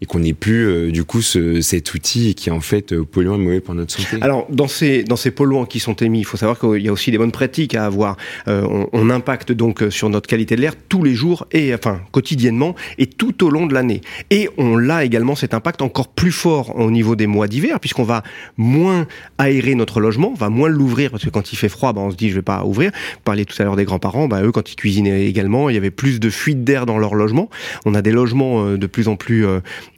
et 0.02 0.06
qu'on 0.06 0.20
n'ait 0.20 0.34
plus 0.34 0.66
euh, 0.68 0.92
du 0.92 1.04
coup 1.04 1.22
ce, 1.22 1.60
cet 1.60 1.94
outil 1.94 2.34
qui 2.34 2.50
est 2.50 2.52
en 2.52 2.62
fait 2.62 2.94
euh, 2.94 3.04
polluant 3.04 3.36
et 3.36 3.40
mauvais 3.40 3.60
pour 3.60 3.76
notre 3.76 3.92
santé. 3.92 4.18
Alors 4.22 4.48
dans 4.50 4.70
ces 4.70 5.04
dans 5.04 5.18
ces 5.18 5.32
polluants 5.32 5.66
qui 5.66 5.80
sont 5.80 5.96
émis, 5.96 6.20
il 6.20 6.26
faut 6.26 6.38
savoir 6.38 6.58
qu'il 6.58 6.82
y 6.82 6.88
a 6.88 6.92
aussi 6.94 7.12
des 7.12 7.18
bonnes 7.18 7.34
pratiques 7.34 7.76
à 7.76 7.86
avoir. 7.86 8.16
Euh, 8.48 8.66
on, 8.70 8.88
on, 8.94 9.10
impacte 9.10 9.52
donc 9.52 9.84
sur 9.90 10.08
notre 10.10 10.30
qualité 10.30 10.56
de 10.56 10.62
l'air 10.62 10.74
tous 10.88 11.04
les 11.04 11.16
jours 11.16 11.48
et 11.52 11.74
enfin 11.74 12.00
quotidiennement 12.12 12.76
et 12.98 13.08
tout 13.08 13.44
au 13.44 13.50
long 13.50 13.66
de 13.66 13.74
l'année. 13.74 14.02
Et 14.30 14.50
on 14.58 14.78
l'a 14.78 15.04
également 15.04 15.36
cet 15.36 15.54
impact 15.54 15.82
encore 15.82 16.08
plus 16.08 16.32
fort 16.32 16.80
au 16.80 16.92
niveau 16.92 17.16
des 17.16 17.28
mois 17.28 17.48
d'hiver 17.48 17.80
puisqu'on 17.80 18.04
va 18.04 18.24
moins 18.56 19.08
aérer 19.38 19.76
notre 19.76 20.00
logement, 20.00 20.30
on 20.30 20.38
va 20.38 20.50
moins 20.50 20.70
l'ouvrir 20.70 21.12
parce 21.12 21.26
que 21.26 21.30
quand 21.30 21.52
il 21.52 21.56
fait 21.56 21.70
froid, 21.70 21.92
ben, 21.92 22.02
on 22.02 22.12
se 22.12 22.16
dit 22.16 22.30
je 22.30 22.36
vais 22.36 22.42
pas 22.42 22.64
ouvrir. 22.64 22.92
Vous 23.26 23.44
tout 23.46 23.56
à 23.62 23.64
l'heure 23.64 23.76
des 23.76 23.86
grands-parents, 23.86 24.28
ben, 24.28 24.44
eux 24.44 24.52
quand 24.52 24.72
ils 24.72 24.76
cuisinaient 24.76 25.26
également, 25.26 25.70
il 25.70 25.74
y 25.74 25.78
avait 25.78 25.92
plus 25.92 26.20
de 26.20 26.30
fuite 26.30 26.64
d'air 26.64 26.86
dans 26.86 27.00
leur 27.00 27.16
logement. 27.16 27.50
On 27.86 27.96
a 27.96 28.02
des 28.02 28.12
logements 28.12 28.78
de 28.78 28.88
plus 28.88 29.08
en 29.08 29.16
plus 29.16 29.46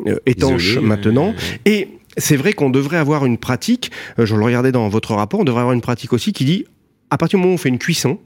euh, 0.08 0.18
étanche 0.26 0.78
maintenant. 0.78 1.34
Et 1.66 1.88
c'est 2.18 2.36
vrai 2.36 2.54
qu'on 2.54 2.70
devrait 2.70 2.98
avoir 2.98 3.26
une 3.26 3.38
pratique, 3.38 3.92
euh, 4.20 4.26
je 4.26 4.36
le 4.36 4.44
regardais 4.44 4.72
dans 4.72 4.88
votre 4.90 5.14
rapport, 5.16 5.40
on 5.40 5.44
devrait 5.44 5.62
avoir 5.62 5.74
une 5.74 5.82
pratique 5.82 6.14
aussi 6.14 6.34
qui 6.34 6.46
dit, 6.46 6.66
à 7.10 7.18
partir 7.18 7.38
du 7.38 7.42
moment 7.42 7.54
où 7.54 7.56
on 7.56 7.58
fait 7.58 7.70
une 7.70 7.80
cuisson, 7.80 8.20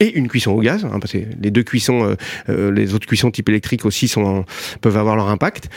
et 0.00 0.16
une 0.16 0.28
cuisson 0.28 0.52
au 0.52 0.60
gaz, 0.60 0.84
hein, 0.84 0.98
parce 1.00 1.12
que 1.12 1.18
les 1.40 1.50
deux 1.50 1.62
cuissons, 1.62 2.04
euh, 2.04 2.14
euh, 2.48 2.70
les 2.70 2.94
autres 2.94 3.06
cuissons 3.06 3.30
type 3.30 3.48
électrique 3.48 3.84
aussi 3.84 4.08
sont, 4.08 4.44
peuvent 4.80 4.96
avoir 4.96 5.16
leur 5.16 5.28
impact, 5.28 5.68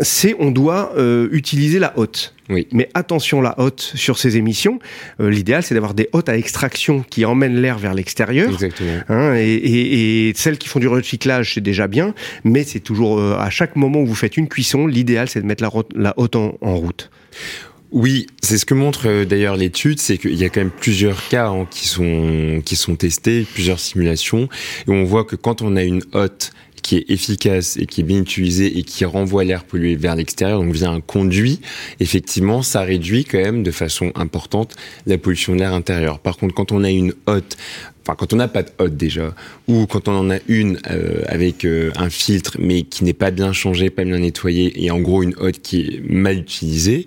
c'est 0.00 0.34
on 0.38 0.50
doit 0.50 0.92
euh, 0.96 1.28
utiliser 1.32 1.78
la 1.78 1.98
hotte. 1.98 2.34
Oui. 2.48 2.66
Mais 2.72 2.88
attention, 2.94 3.40
la 3.40 3.58
hotte 3.60 3.80
sur 3.94 4.18
ces 4.18 4.36
émissions, 4.36 4.80
l'idéal 5.20 5.62
c'est 5.62 5.74
d'avoir 5.74 5.94
des 5.94 6.08
hottes 6.12 6.28
à 6.28 6.36
extraction 6.36 7.04
qui 7.08 7.24
emmènent 7.24 7.60
l'air 7.60 7.78
vers 7.78 7.94
l'extérieur. 7.94 8.50
Exactement. 8.50 8.98
Hein, 9.08 9.36
et, 9.36 9.54
et, 9.54 10.28
et, 10.28 10.32
celles 10.34 10.58
qui 10.58 10.68
font 10.68 10.80
du 10.80 10.88
recyclage, 10.88 11.54
c'est 11.54 11.60
déjà 11.60 11.86
bien, 11.86 12.12
mais 12.42 12.64
c'est 12.64 12.80
toujours 12.80 13.22
à 13.22 13.50
chaque 13.50 13.76
moment 13.76 14.00
où 14.00 14.06
vous 14.06 14.16
faites 14.16 14.36
une 14.36 14.48
cuisson, 14.48 14.88
l'idéal 14.88 15.28
c'est 15.28 15.40
de 15.40 15.46
mettre 15.46 15.62
la, 15.62 15.70
la 15.94 16.14
hotte 16.16 16.34
en, 16.34 16.58
en 16.60 16.74
route. 16.74 17.10
Oui, 17.92 18.28
c'est 18.40 18.56
ce 18.56 18.64
que 18.64 18.74
montre 18.74 19.08
euh, 19.08 19.24
d'ailleurs 19.24 19.56
l'étude, 19.56 19.98
c'est 19.98 20.16
qu'il 20.16 20.36
y 20.36 20.44
a 20.44 20.48
quand 20.48 20.60
même 20.60 20.70
plusieurs 20.70 21.26
cas 21.28 21.48
hein, 21.48 21.66
qui 21.68 21.88
sont 21.88 22.62
qui 22.64 22.76
sont 22.76 22.94
testés, 22.94 23.44
plusieurs 23.52 23.80
simulations, 23.80 24.48
et 24.86 24.90
on 24.90 25.02
voit 25.02 25.24
que 25.24 25.34
quand 25.34 25.60
on 25.60 25.74
a 25.74 25.82
une 25.82 26.02
hotte 26.12 26.52
qui 26.82 26.96
est 26.96 27.10
efficace 27.10 27.76
et 27.76 27.86
qui 27.86 28.00
est 28.00 28.04
bien 28.04 28.20
utilisée 28.20 28.78
et 28.78 28.84
qui 28.84 29.04
renvoie 29.04 29.44
l'air 29.44 29.64
pollué 29.64 29.96
vers 29.96 30.14
l'extérieur, 30.14 30.60
donc 30.60 30.72
via 30.72 30.90
un 30.90 31.00
conduit, 31.00 31.60
effectivement, 31.98 32.62
ça 32.62 32.82
réduit 32.82 33.24
quand 33.24 33.38
même 33.38 33.62
de 33.62 33.70
façon 33.70 34.12
importante 34.14 34.76
la 35.06 35.18
pollution 35.18 35.54
de 35.54 35.60
l'air 35.60 35.74
intérieur. 35.74 36.20
Par 36.20 36.36
contre, 36.36 36.54
quand 36.54 36.72
on 36.72 36.84
a 36.84 36.90
une 36.90 37.14
hotte 37.26 37.56
enfin 38.02 38.14
quand 38.16 38.32
on 38.32 38.36
n'a 38.36 38.48
pas 38.48 38.62
de 38.62 38.70
hotte 38.78 38.96
déjà, 38.96 39.34
ou 39.68 39.86
quand 39.86 40.08
on 40.08 40.12
en 40.12 40.30
a 40.30 40.38
une 40.48 40.78
euh, 40.90 41.22
avec 41.26 41.64
euh, 41.64 41.90
un 41.96 42.10
filtre 42.10 42.56
mais 42.58 42.82
qui 42.82 43.04
n'est 43.04 43.12
pas 43.12 43.30
bien 43.30 43.52
changé, 43.52 43.90
pas 43.90 44.04
bien 44.04 44.18
nettoyé, 44.18 44.84
et 44.84 44.90
en 44.90 45.00
gros 45.00 45.22
une 45.22 45.34
hotte 45.38 45.60
qui 45.60 45.80
est 45.80 46.02
mal 46.08 46.38
utilisée, 46.38 47.06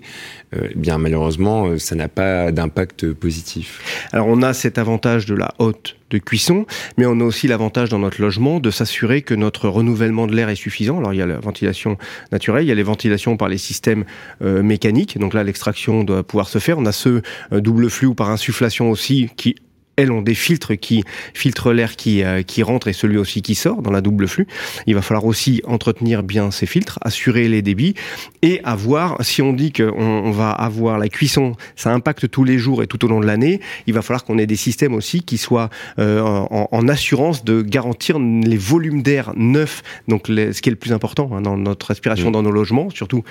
euh, 0.54 0.68
eh 0.70 0.74
bien 0.78 0.98
malheureusement 0.98 1.78
ça 1.78 1.94
n'a 1.94 2.08
pas 2.08 2.52
d'impact 2.52 3.12
positif. 3.12 4.08
Alors 4.12 4.28
on 4.28 4.42
a 4.42 4.54
cet 4.54 4.78
avantage 4.78 5.26
de 5.26 5.34
la 5.34 5.54
hotte 5.58 5.96
de 6.10 6.18
cuisson, 6.18 6.66
mais 6.96 7.06
on 7.06 7.18
a 7.20 7.24
aussi 7.24 7.48
l'avantage 7.48 7.88
dans 7.88 7.98
notre 7.98 8.20
logement 8.20 8.60
de 8.60 8.70
s'assurer 8.70 9.22
que 9.22 9.34
notre 9.34 9.68
renouvellement 9.68 10.26
de 10.26 10.34
l'air 10.36 10.48
est 10.48 10.54
suffisant. 10.54 10.98
Alors 10.98 11.12
il 11.12 11.16
y 11.18 11.22
a 11.22 11.26
la 11.26 11.38
ventilation 11.38 11.96
naturelle, 12.30 12.64
il 12.64 12.68
y 12.68 12.72
a 12.72 12.74
les 12.74 12.84
ventilations 12.84 13.36
par 13.36 13.48
les 13.48 13.58
systèmes 13.58 14.04
mécaniques, 14.40 15.18
donc 15.18 15.34
là 15.34 15.42
l'extraction 15.42 16.04
doit 16.04 16.22
pouvoir 16.22 16.48
se 16.48 16.58
faire. 16.58 16.78
On 16.78 16.86
a 16.86 16.92
ce 16.92 17.22
double 17.50 17.90
flux 17.90 18.06
ou 18.06 18.14
par 18.14 18.30
insufflation 18.30 18.90
aussi 18.90 19.28
qui 19.36 19.56
elles 19.96 20.12
ont 20.12 20.22
des 20.22 20.34
filtres 20.34 20.78
qui 20.78 21.04
filtrent 21.34 21.72
l'air 21.72 21.96
qui, 21.96 22.22
euh, 22.22 22.42
qui 22.42 22.62
rentre 22.62 22.88
et 22.88 22.92
celui 22.92 23.18
aussi 23.18 23.42
qui 23.42 23.54
sort 23.54 23.82
dans 23.82 23.90
la 23.90 24.00
double 24.00 24.28
flux. 24.28 24.46
Il 24.86 24.94
va 24.94 25.02
falloir 25.02 25.24
aussi 25.24 25.62
entretenir 25.66 26.22
bien 26.22 26.50
ces 26.50 26.66
filtres, 26.66 26.98
assurer 27.02 27.48
les 27.48 27.62
débits 27.62 27.94
et 28.42 28.60
avoir, 28.64 29.24
si 29.24 29.42
on 29.42 29.52
dit 29.52 29.72
qu'on 29.72 29.92
on 29.94 30.30
va 30.30 30.50
avoir 30.50 30.98
la 30.98 31.08
cuisson, 31.08 31.54
ça 31.76 31.92
impacte 31.92 32.30
tous 32.30 32.44
les 32.44 32.58
jours 32.58 32.82
et 32.82 32.86
tout 32.86 33.04
au 33.04 33.08
long 33.08 33.20
de 33.20 33.26
l'année, 33.26 33.60
il 33.86 33.94
va 33.94 34.02
falloir 34.02 34.24
qu'on 34.24 34.38
ait 34.38 34.46
des 34.46 34.56
systèmes 34.56 34.94
aussi 34.94 35.22
qui 35.22 35.38
soient 35.38 35.70
euh, 35.98 36.20
en, 36.20 36.68
en, 36.70 36.88
assurance 36.88 37.44
de 37.44 37.62
garantir 37.62 38.18
les 38.18 38.56
volumes 38.56 39.02
d'air 39.02 39.32
neufs, 39.36 39.82
donc 40.08 40.26
ce 40.26 40.60
qui 40.60 40.68
est 40.68 40.72
le 40.72 40.76
plus 40.76 40.92
important 40.92 41.30
hein, 41.32 41.40
dans 41.40 41.56
notre 41.56 41.86
respiration 41.86 42.30
dans 42.30 42.42
nos 42.42 42.50
logements, 42.50 42.90
surtout, 42.90 43.24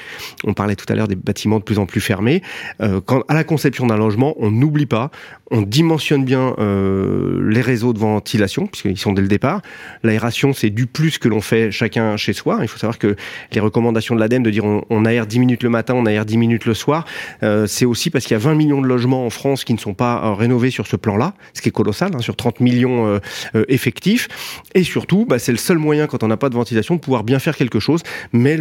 on 0.44 0.54
parlait 0.54 0.76
tout 0.76 0.86
à 0.90 0.96
l'heure 0.96 1.08
des 1.08 1.16
bâtiments 1.16 1.60
de 1.60 1.64
plus 1.64 1.80
en 1.80 1.86
plus 1.86 2.02
fermés. 2.02 2.42
Euh, 2.82 3.02
quand, 3.02 3.24
à 3.28 3.34
la 3.34 3.44
conception 3.44 3.88
d'un 3.88 3.98
logement, 3.98 4.34
on 4.38 4.52
n'oublie 4.52 4.86
pas, 4.86 5.12
on 5.52 5.62
dimensionne 5.62 6.26
bien 6.26 6.53
euh, 6.60 7.40
les 7.50 7.62
réseaux 7.62 7.94
de 7.94 8.00
ventilation, 8.00 8.68
puisqu'ils 8.68 8.98
sont 8.98 9.14
dès 9.14 9.22
le 9.22 9.28
départ. 9.28 9.62
L'aération, 10.04 10.54
c'est 10.54 10.70
du 10.70 10.86
plus 10.86 11.18
que 11.18 11.28
l'on 11.28 11.42
fait 11.42 11.72
chacun 11.72 12.18
chez 12.18 12.34
soi. 12.34 12.60
Il 12.62 12.68
faut 12.68 12.78
savoir 12.78 12.98
que 12.98 13.16
les 13.52 13.60
recommandations 13.60 14.16
de 14.16 14.20
l'ADEME 14.20 14.44
de 14.44 14.50
dire 14.50 14.64
on, 14.66 15.06
aère 15.06 15.28
10 15.28 15.40
minutes 15.40 15.64
le 15.64 15.70
matin, 15.70 15.94
on 15.96 16.06
aère 16.06 16.26
10 16.26 16.38
minutes 16.38 16.66
le 16.66 16.74
soir, 16.74 17.06
euh, 17.44 17.68
c'est 17.68 17.86
aussi 17.86 18.10
parce 18.10 18.26
qu'il 18.26 18.34
y 18.34 18.40
a 18.40 18.40
20 18.40 18.56
millions 18.56 18.82
de 18.82 18.88
logements 18.88 19.26
en 19.26 19.30
France 19.30 19.64
qui 19.64 19.74
ne 19.74 19.80
sont 19.80 19.94
pas 19.94 20.22
euh, 20.24 20.34
rénovés 20.34 20.70
sur 20.70 20.88
ce 20.88 20.96
plan-là, 20.96 21.34
ce 21.54 21.62
qui 21.62 21.70
est 21.70 21.74
colossal, 21.74 22.12
hein, 22.16 22.20
sur 22.20 22.36
30 22.36 22.60
millions 22.60 23.20
effectifs. 23.68 24.28
Et 24.76 24.84
surtout, 24.84 25.26
bah, 25.26 25.40
c'est 25.40 25.52
le 25.52 25.58
seul 25.58 25.78
moyen, 25.78 26.08
quand 26.08 26.24
on 26.24 26.28
n'a 26.28 26.38
pas 26.38 26.50
de 26.50 26.56
ventilation, 26.56 26.96
de 26.96 27.00
pouvoir 27.00 27.24
bien 27.24 27.40
faire 27.40 27.56
quelque 27.56 27.80
chose. 27.80 28.02
Mais 28.32 28.58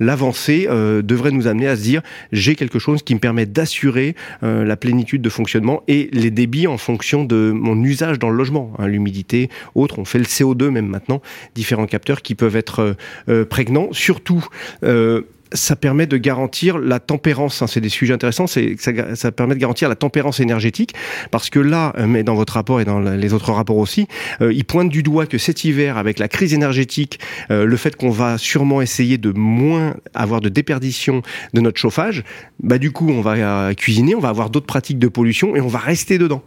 l'avancée 0.00 0.66
devrait 0.68 1.30
nous 1.30 1.46
amener 1.46 1.68
à 1.68 1.76
se 1.76 1.82
dire 1.82 2.02
j'ai 2.32 2.54
quelque 2.54 2.78
chose 2.78 3.02
qui 3.02 3.14
me 3.14 3.20
permet 3.20 3.46
d'assurer 3.46 4.14
la 4.42 4.76
plénitude 4.76 5.22
de 5.22 5.28
fonctionnement 5.28 5.82
et 5.88 6.08
les 6.12 6.30
débits 6.30 6.66
en 6.66 6.78
fonction 6.78 7.23
de 7.24 7.52
mon 7.52 7.82
usage 7.82 8.18
dans 8.18 8.30
le 8.30 8.36
logement, 8.36 8.72
hein, 8.78 8.86
l'humidité, 8.86 9.50
autre. 9.74 9.98
On 9.98 10.04
fait 10.04 10.18
le 10.18 10.24
CO2 10.24 10.68
même 10.68 10.86
maintenant, 10.86 11.20
différents 11.54 11.86
capteurs 11.86 12.22
qui 12.22 12.34
peuvent 12.34 12.56
être 12.56 12.80
euh, 12.80 12.94
euh, 13.28 13.44
prégnants. 13.44 13.88
Surtout, 13.92 14.46
euh, 14.82 15.22
ça 15.54 15.76
permet 15.76 16.06
de 16.06 16.16
garantir 16.16 16.78
la 16.78 17.00
tempérance. 17.00 17.62
Hein, 17.62 17.66
c'est 17.66 17.80
des 17.80 17.88
sujets 17.88 18.14
intéressants. 18.14 18.46
C'est 18.46 18.76
ça, 18.78 18.92
ça, 19.14 19.32
permet 19.32 19.54
de 19.54 19.60
garantir 19.60 19.88
la 19.88 19.94
tempérance 19.94 20.40
énergétique 20.40 20.94
parce 21.30 21.50
que 21.50 21.58
là, 21.58 21.94
mais 22.06 22.22
dans 22.22 22.34
votre 22.34 22.54
rapport 22.54 22.80
et 22.80 22.84
dans 22.84 23.00
les 23.00 23.32
autres 23.32 23.52
rapports 23.52 23.78
aussi, 23.78 24.06
euh, 24.40 24.52
il 24.52 24.64
pointe 24.64 24.90
du 24.90 25.02
doigt 25.02 25.26
que 25.26 25.38
cet 25.38 25.64
hiver, 25.64 25.96
avec 25.96 26.18
la 26.18 26.28
crise 26.28 26.54
énergétique, 26.54 27.18
le 27.50 27.76
fait 27.76 27.96
qu'on 27.96 28.10
va 28.10 28.38
sûrement 28.38 28.82
essayer 28.82 29.18
de 29.18 29.30
moins 29.30 29.94
avoir 30.14 30.40
de 30.40 30.48
déperdition 30.48 31.22
de 31.52 31.60
notre 31.60 31.78
chauffage, 31.78 32.24
bah 32.62 32.78
du 32.78 32.90
coup, 32.90 33.08
on 33.08 33.20
va 33.20 33.74
cuisiner, 33.74 34.14
on 34.14 34.20
va 34.20 34.28
avoir 34.28 34.50
d'autres 34.50 34.66
pratiques 34.66 34.98
de 34.98 35.08
pollution 35.08 35.56
et 35.56 35.60
on 35.60 35.68
va 35.68 35.78
rester 35.78 36.18
dedans. 36.18 36.42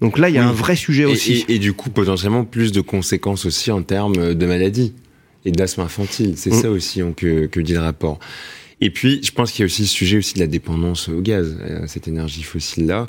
Donc 0.00 0.18
là, 0.18 0.28
il 0.28 0.34
y 0.34 0.38
a 0.38 0.46
un 0.46 0.52
vrai 0.52 0.76
sujet 0.76 1.04
aussi. 1.04 1.44
Et, 1.48 1.58
du 1.58 1.72
coup, 1.72 1.90
potentiellement 1.90 2.44
plus 2.44 2.72
de 2.72 2.80
conséquences 2.80 3.46
aussi 3.46 3.70
en 3.70 3.82
termes 3.82 4.34
de 4.34 4.46
maladies 4.46 4.92
et 5.46 5.52
d'asthme 5.52 5.80
infantile. 5.80 6.34
C'est 6.36 6.52
mm. 6.52 6.60
ça 6.60 6.70
aussi 6.70 7.00
hein, 7.00 7.14
que, 7.16 7.46
que 7.46 7.60
dit 7.60 7.72
le 7.72 7.80
rapport. 7.80 8.18
Et 8.80 8.90
puis, 8.90 9.20
je 9.22 9.32
pense 9.32 9.52
qu'il 9.52 9.60
y 9.60 9.64
a 9.64 9.66
aussi 9.66 9.82
le 9.82 9.88
sujet 9.88 10.18
aussi 10.18 10.34
de 10.34 10.40
la 10.40 10.46
dépendance 10.46 11.08
au 11.08 11.20
gaz, 11.20 11.56
euh, 11.62 11.84
cette 11.86 12.08
énergie 12.08 12.42
fossile-là. 12.42 13.06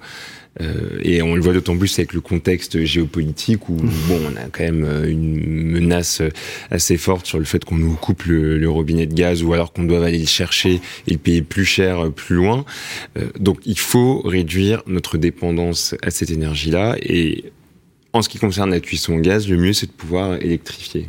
Euh, 0.62 0.98
et 1.04 1.22
on 1.22 1.36
le 1.36 1.42
voit 1.42 1.54
d'autant 1.54 1.78
plus 1.78 2.00
avec 2.00 2.14
le 2.14 2.22
contexte 2.22 2.84
géopolitique 2.84 3.70
où 3.70 3.76
bon, 3.76 4.20
on 4.32 4.36
a 4.38 4.46
quand 4.52 4.64
même 4.64 4.86
euh, 4.86 5.08
une 5.08 5.70
menace 5.70 6.22
assez 6.72 6.98
forte 6.98 7.28
sur 7.28 7.38
le 7.38 7.44
fait 7.44 7.64
qu'on 7.64 7.78
nous 7.78 7.94
coupe 7.94 8.24
le, 8.24 8.68
robinet 8.68 9.06
de 9.06 9.14
gaz 9.14 9.44
ou 9.44 9.54
alors 9.54 9.72
qu'on 9.72 9.84
doit 9.84 10.04
aller 10.04 10.18
le 10.18 10.26
chercher 10.26 10.82
et 11.06 11.12
le 11.12 11.18
payer 11.18 11.42
plus 11.44 11.66
cher 11.66 12.12
plus 12.12 12.38
loin. 12.38 12.66
donc, 13.40 13.60
il 13.66 13.78
faut 13.78 14.22
réduire 14.22 14.82
notre 14.88 15.18
dépendance 15.18 15.96
à 16.02 16.12
cette 16.12 16.32
énergie-là. 16.32 16.96
Et 17.02 17.52
en 18.14 18.22
ce 18.22 18.30
qui 18.30 18.40
concerne 18.40 18.72
la 18.72 18.80
cuisson 18.80 19.16
au 19.16 19.20
gaz, 19.20 19.48
le 19.48 19.58
mieux 19.58 19.74
c'est 19.74 19.88
de 19.88 19.92
pouvoir 19.92 20.42
électrifier. 20.42 21.08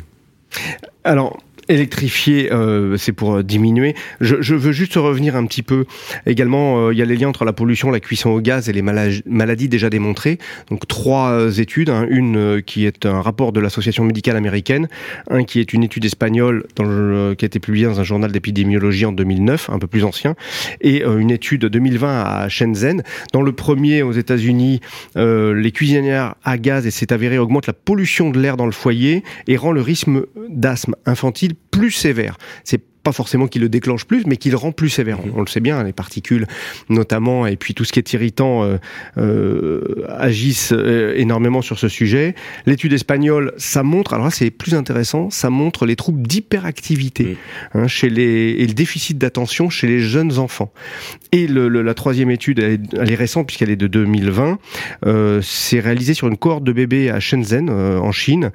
Alors, 1.03 1.37
électrifier, 1.69 2.51
euh, 2.51 2.97
c'est 2.97 3.13
pour 3.13 3.35
euh, 3.35 3.43
diminuer. 3.43 3.95
Je, 4.19 4.41
je, 4.41 4.55
veux 4.55 4.71
juste 4.71 4.95
revenir 4.95 5.35
un 5.35 5.45
petit 5.45 5.61
peu. 5.61 5.85
Également, 6.25 6.87
euh, 6.87 6.93
il 6.93 6.97
y 6.97 7.01
a 7.01 7.05
les 7.05 7.15
liens 7.15 7.29
entre 7.29 7.45
la 7.45 7.53
pollution, 7.53 7.91
la 7.91 7.99
cuisson 7.99 8.31
au 8.31 8.41
gaz 8.41 8.67
et 8.67 8.73
les 8.73 8.81
maladies 8.81 9.69
déjà 9.69 9.89
démontrées. 9.89 10.39
Donc 10.69 10.87
trois 10.87 11.29
euh, 11.29 11.51
études, 11.51 11.89
hein. 11.89 12.07
une 12.09 12.61
qui 12.65 12.85
est 12.85 13.05
un 13.05 13.21
rapport 13.21 13.53
de 13.53 13.59
l'Association 13.59 14.03
médicale 14.03 14.35
américaine, 14.35 14.89
un 15.29 15.43
qui 15.43 15.59
est 15.59 15.71
une 15.71 15.83
étude 15.83 16.05
espagnole 16.05 16.65
dans 16.75 16.83
le, 16.83 17.35
qui 17.37 17.45
a 17.45 17.47
été 17.47 17.59
publiée 17.59 17.85
dans 17.85 17.99
un 17.99 18.03
journal 18.03 18.31
d'épidémiologie 18.31 19.05
en 19.05 19.11
2009, 19.11 19.69
un 19.69 19.77
peu 19.79 19.87
plus 19.87 20.03
ancien, 20.03 20.35
et 20.81 21.03
une 21.03 21.29
étude 21.31 21.65
2020 21.65 22.23
à 22.23 22.49
Shenzhen. 22.49 23.03
Dans 23.31 23.43
le 23.43 23.51
premier 23.51 24.01
aux 24.01 24.11
États-Unis, 24.11 24.79
les 25.15 25.71
cuisinières 25.71 26.35
à 26.43 26.57
gaz 26.57 26.87
et 26.87 26.91
c'est 26.91 27.11
avéré 27.11 27.37
augmentent 27.37 27.67
la 27.67 27.73
pollution 27.73 28.29
de 28.29 28.39
l'air 28.39 28.57
dans 28.57 28.65
le 28.65 28.71
foyer 28.71 29.23
et 29.47 29.57
rend 29.57 29.71
le 29.71 29.81
risque 29.81 30.07
d'asthme 30.49 30.95
infantile 31.05 31.53
plus 31.71 31.91
sévère. 31.91 32.37
C'est 32.63 32.81
pas 33.03 33.11
forcément 33.11 33.47
qu'il 33.47 33.61
le 33.61 33.69
déclenche 33.69 34.05
plus, 34.05 34.25
mais 34.25 34.37
qu'il 34.37 34.51
le 34.51 34.57
rend 34.57 34.71
plus 34.71 34.89
sévère. 34.89 35.19
Mhm. 35.19 35.33
On 35.35 35.41
le 35.41 35.47
sait 35.47 35.59
bien, 35.59 35.83
les 35.83 35.93
particules 35.93 36.45
notamment, 36.89 37.47
et 37.47 37.55
puis 37.55 37.73
tout 37.73 37.85
ce 37.85 37.93
qui 37.93 37.99
est 37.99 38.13
irritant 38.13 38.63
euh, 38.63 38.77
euh, 39.17 40.05
agissent 40.09 40.73
euh, 40.73 41.13
énormément 41.15 41.61
sur 41.61 41.79
ce 41.79 41.87
sujet. 41.87 42.35
L'étude 42.65 42.93
espagnole, 42.93 43.53
ça 43.57 43.83
montre, 43.83 44.13
alors 44.13 44.25
là 44.25 44.31
c'est 44.31 44.51
plus 44.51 44.75
intéressant, 44.75 45.29
ça 45.29 45.49
montre 45.49 45.85
les 45.85 45.95
troubles 45.95 46.21
d'hyperactivité 46.21 47.37
hein, 47.73 47.87
chez 47.87 48.09
les 48.09 48.55
et 48.59 48.67
le 48.67 48.73
déficit 48.73 49.17
d'attention 49.17 49.69
chez 49.69 49.87
les 49.87 49.99
jeunes 49.99 50.37
enfants. 50.37 50.71
Et 51.31 51.47
le, 51.47 51.69
la 51.69 51.93
troisième 51.93 52.31
étude, 52.31 52.59
elle 52.59 52.71
est, 52.73 52.81
elle 52.99 53.11
est 53.11 53.15
récente 53.15 53.47
puisqu'elle 53.47 53.69
est 53.69 53.75
de 53.75 53.87
2020, 53.87 54.59
euh, 55.05 55.41
c'est 55.41 55.79
réalisé 55.79 56.13
sur 56.13 56.27
une 56.27 56.37
cohorte 56.37 56.63
de 56.63 56.73
bébés 56.73 57.09
à 57.09 57.19
Shenzhen 57.19 57.69
en 57.69 58.11
Chine, 58.11 58.51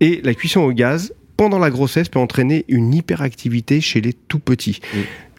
et 0.00 0.20
la 0.22 0.34
cuisson 0.34 0.60
au 0.60 0.72
gaz 0.72 1.12
pendant 1.38 1.60
la 1.60 1.70
grossesse 1.70 2.10
peut 2.10 2.18
entraîner 2.18 2.66
une 2.68 2.92
hyperactivité 2.92 3.80
chez 3.80 4.02
les 4.02 4.12
tout 4.12 4.40
petits. 4.40 4.80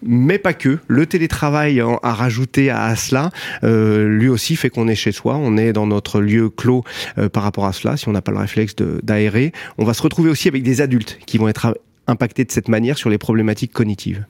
mais 0.02 0.38
pas 0.40 0.54
que. 0.54 0.80
Le 0.88 1.06
télétravail 1.06 1.82
a 1.82 2.14
rajouté 2.14 2.70
à 2.70 2.96
cela, 2.96 3.32
euh, 3.64 4.08
lui 4.08 4.30
aussi 4.30 4.56
fait 4.56 4.70
qu'on 4.70 4.88
est 4.88 4.96
chez 4.96 5.12
soi, 5.12 5.36
on 5.36 5.58
est 5.58 5.74
dans 5.74 5.86
notre 5.86 6.22
lieu 6.22 6.50
clos 6.50 6.86
euh, 7.18 7.28
par 7.28 7.44
rapport 7.44 7.66
à 7.66 7.74
cela. 7.74 7.98
Si 7.98 8.08
on 8.08 8.14
n'a 8.14 8.22
pas 8.22 8.32
le 8.32 8.38
réflexe 8.38 8.76
d'aérer, 9.04 9.52
on 9.78 9.84
va 9.84 9.94
se 9.94 10.02
retrouver 10.02 10.30
aussi 10.30 10.48
avec 10.48 10.64
des 10.64 10.80
adultes 10.80 11.20
qui 11.26 11.38
vont 11.38 11.50
être 11.50 11.78
impactés 12.08 12.46
de 12.46 12.52
cette 12.52 12.70
manière 12.70 12.98
sur 12.98 13.10
les 13.10 13.18
problématiques 13.18 13.74
cognitives. 13.74 14.26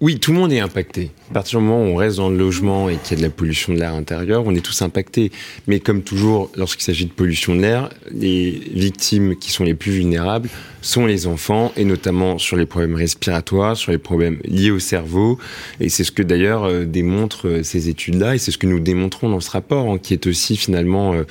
Oui, 0.00 0.18
tout 0.18 0.32
le 0.32 0.38
monde 0.38 0.52
est 0.52 0.60
impacté. 0.60 1.10
À 1.30 1.34
partir 1.34 1.60
du 1.60 1.66
moment 1.66 1.82
où 1.82 1.86
on 1.86 1.94
reste 1.96 2.16
dans 2.16 2.28
le 2.28 2.36
logement 2.36 2.88
et 2.88 2.96
qu'il 2.96 3.12
y 3.12 3.14
a 3.14 3.22
de 3.22 3.22
la 3.22 3.30
pollution 3.30 3.72
de 3.72 3.78
l'air 3.78 3.94
intérieur, 3.94 4.42
on 4.44 4.54
est 4.54 4.60
tous 4.60 4.82
impactés. 4.82 5.30
Mais 5.66 5.80
comme 5.80 6.02
toujours, 6.02 6.50
lorsqu'il 6.56 6.82
s'agit 6.82 7.06
de 7.06 7.12
pollution 7.12 7.54
de 7.54 7.60
l'air, 7.60 7.90
les 8.10 8.50
victimes 8.74 9.36
qui 9.36 9.52
sont 9.52 9.64
les 9.64 9.74
plus 9.74 9.92
vulnérables 9.92 10.48
sont 10.84 11.06
les 11.06 11.26
enfants, 11.26 11.72
et 11.76 11.84
notamment 11.84 12.38
sur 12.38 12.56
les 12.56 12.66
problèmes 12.66 12.94
respiratoires, 12.94 13.76
sur 13.76 13.90
les 13.90 13.98
problèmes 13.98 14.38
liés 14.44 14.70
au 14.70 14.78
cerveau. 14.78 15.38
Et 15.80 15.88
c'est 15.88 16.04
ce 16.04 16.12
que 16.12 16.22
d'ailleurs 16.22 16.64
euh, 16.64 16.84
démontrent 16.84 17.48
euh, 17.48 17.62
ces 17.62 17.88
études-là, 17.88 18.34
et 18.34 18.38
c'est 18.38 18.50
ce 18.50 18.58
que 18.58 18.66
nous 18.66 18.80
démontrons 18.80 19.30
dans 19.30 19.40
ce 19.40 19.50
rapport, 19.50 19.90
hein, 19.90 19.98
qui 19.98 20.12
est 20.12 20.26
aussi 20.26 20.56
finalement 20.58 21.14
euh, 21.14 21.24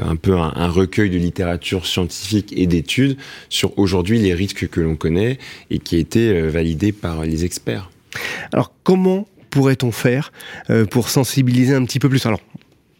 un 0.00 0.16
peu 0.16 0.34
un, 0.34 0.68
recueil 0.68 1.10
de 1.10 1.18
littérature 1.18 1.86
scientifique 1.86 2.54
et 2.56 2.66
d'études 2.66 3.18
sur 3.50 3.78
aujourd'hui 3.78 4.18
les 4.18 4.32
risques 4.32 4.66
que 4.68 4.80
l'on 4.80 4.96
connaît 4.96 5.38
et 5.70 5.78
qui 5.78 5.96
a 5.96 5.98
été 5.98 6.40
validé 6.40 6.90
par 6.90 7.24
les 7.24 7.44
experts. 7.44 7.90
Alors 8.52 8.72
comment 8.82 9.28
pourrait-on 9.50 9.92
faire 9.92 10.32
pour 10.90 11.08
sensibiliser 11.08 11.74
un 11.74 11.84
petit 11.84 12.00
peu 12.00 12.08
plus? 12.08 12.26
Alors 12.26 12.40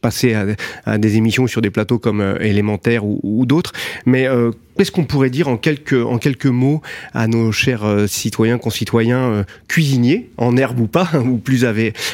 passer 0.06 0.36
à, 0.84 0.98
des 0.98 1.16
émissions 1.16 1.48
sur 1.48 1.60
des 1.60 1.70
plateaux 1.70 1.98
comme 1.98 2.20
euh, 2.20 2.38
Élémentaire 2.40 3.04
ou, 3.04 3.44
d'autres. 3.44 3.72
Mais 4.04 4.28
euh, 4.28 4.52
qu'est-ce 4.78 4.92
qu'on 4.92 5.04
pourrait 5.04 5.30
dire 5.30 5.48
en 5.48 5.56
quelques, 5.56 6.00
en 6.06 6.18
quelques 6.18 6.46
mots 6.46 6.80
à 7.12 7.26
nos 7.26 7.50
chers 7.50 7.84
citoyens, 8.06 8.58
concitoyens 8.58 9.44
cuisiniers, 9.66 10.30
en 10.36 10.56
herbe 10.56 10.78
ou 10.78 10.86
pas, 10.86 11.08
ou 11.24 11.38
plus, 11.38 11.64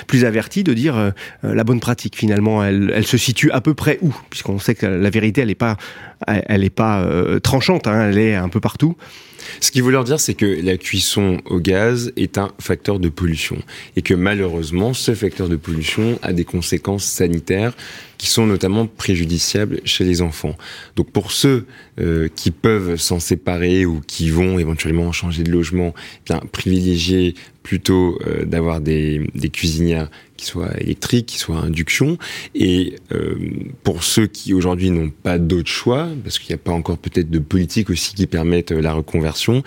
plus 0.06 0.24
avertis, 0.24 0.64
de 0.64 0.72
dire 0.72 1.12
la 1.42 1.64
bonne 1.64 1.80
pratique 1.80 2.16
finalement, 2.16 2.64
elle, 2.64 2.90
elle 2.94 3.06
se 3.06 3.18
situe 3.18 3.50
à 3.50 3.60
peu 3.60 3.74
près 3.74 3.98
où? 4.00 4.14
Puisqu'on 4.30 4.58
sait 4.58 4.74
que 4.74 4.86
la 4.86 5.10
vérité, 5.10 5.42
elle 5.42 5.48
n'est 5.48 5.54
pas 5.54 5.76
elle 6.26 6.60
n'est 6.62 6.70
pas 6.70 7.06
tranchante, 7.42 7.86
hein, 7.86 8.08
elle 8.10 8.18
est 8.18 8.34
un 8.34 8.48
peu 8.48 8.60
partout. 8.60 8.96
Ce 9.60 9.70
qu'il 9.70 9.82
veut 9.82 9.92
leur 9.92 10.04
dire, 10.04 10.20
c'est 10.20 10.34
que 10.34 10.46
la 10.46 10.76
cuisson 10.76 11.40
au 11.46 11.58
gaz 11.58 12.12
est 12.16 12.38
un 12.38 12.50
facteur 12.58 12.98
de 12.98 13.08
pollution 13.08 13.58
et 13.96 14.02
que 14.02 14.14
malheureusement, 14.14 14.94
ce 14.94 15.14
facteur 15.14 15.48
de 15.48 15.56
pollution 15.56 16.18
a 16.22 16.32
des 16.32 16.44
conséquences 16.44 17.04
sanitaires 17.04 17.74
qui 18.18 18.28
sont 18.28 18.46
notamment 18.46 18.86
préjudiciables 18.86 19.80
chez 19.84 20.04
les 20.04 20.22
enfants. 20.22 20.56
Donc 20.96 21.10
pour 21.10 21.32
ceux 21.32 21.66
euh, 22.00 22.28
qui 22.34 22.50
peuvent 22.50 22.96
s'en 22.96 23.18
séparer 23.18 23.84
ou 23.84 24.00
qui 24.06 24.30
vont 24.30 24.58
éventuellement 24.58 25.10
changer 25.12 25.42
de 25.42 25.50
logement, 25.50 25.92
eh 25.96 26.32
bien 26.32 26.40
privilégier 26.52 27.34
plutôt 27.62 28.18
euh, 28.26 28.44
d'avoir 28.44 28.80
des, 28.80 29.28
cuisinières 29.52 30.08
qui 30.36 30.46
soient 30.46 30.70
électriques, 30.80 31.26
qui 31.26 31.38
soient 31.38 31.58
induction. 31.58 32.18
Et 32.54 32.96
euh, 33.12 33.36
pour 33.84 34.02
ceux 34.02 34.26
qui 34.26 34.54
aujourd'hui 34.54 34.90
n'ont 34.90 35.10
pas 35.10 35.38
d'autre 35.38 35.68
choix, 35.68 36.08
parce 36.22 36.38
qu'il 36.38 36.48
n'y 36.54 36.60
a 36.60 36.64
pas 36.64 36.72
encore 36.72 36.98
peut-être 36.98 37.30
de 37.30 37.38
politique 37.38 37.90
aussi 37.90 38.14
qui 38.14 38.26
permettent 38.26 38.72
la 38.72 38.92
reconversion, 38.92 39.62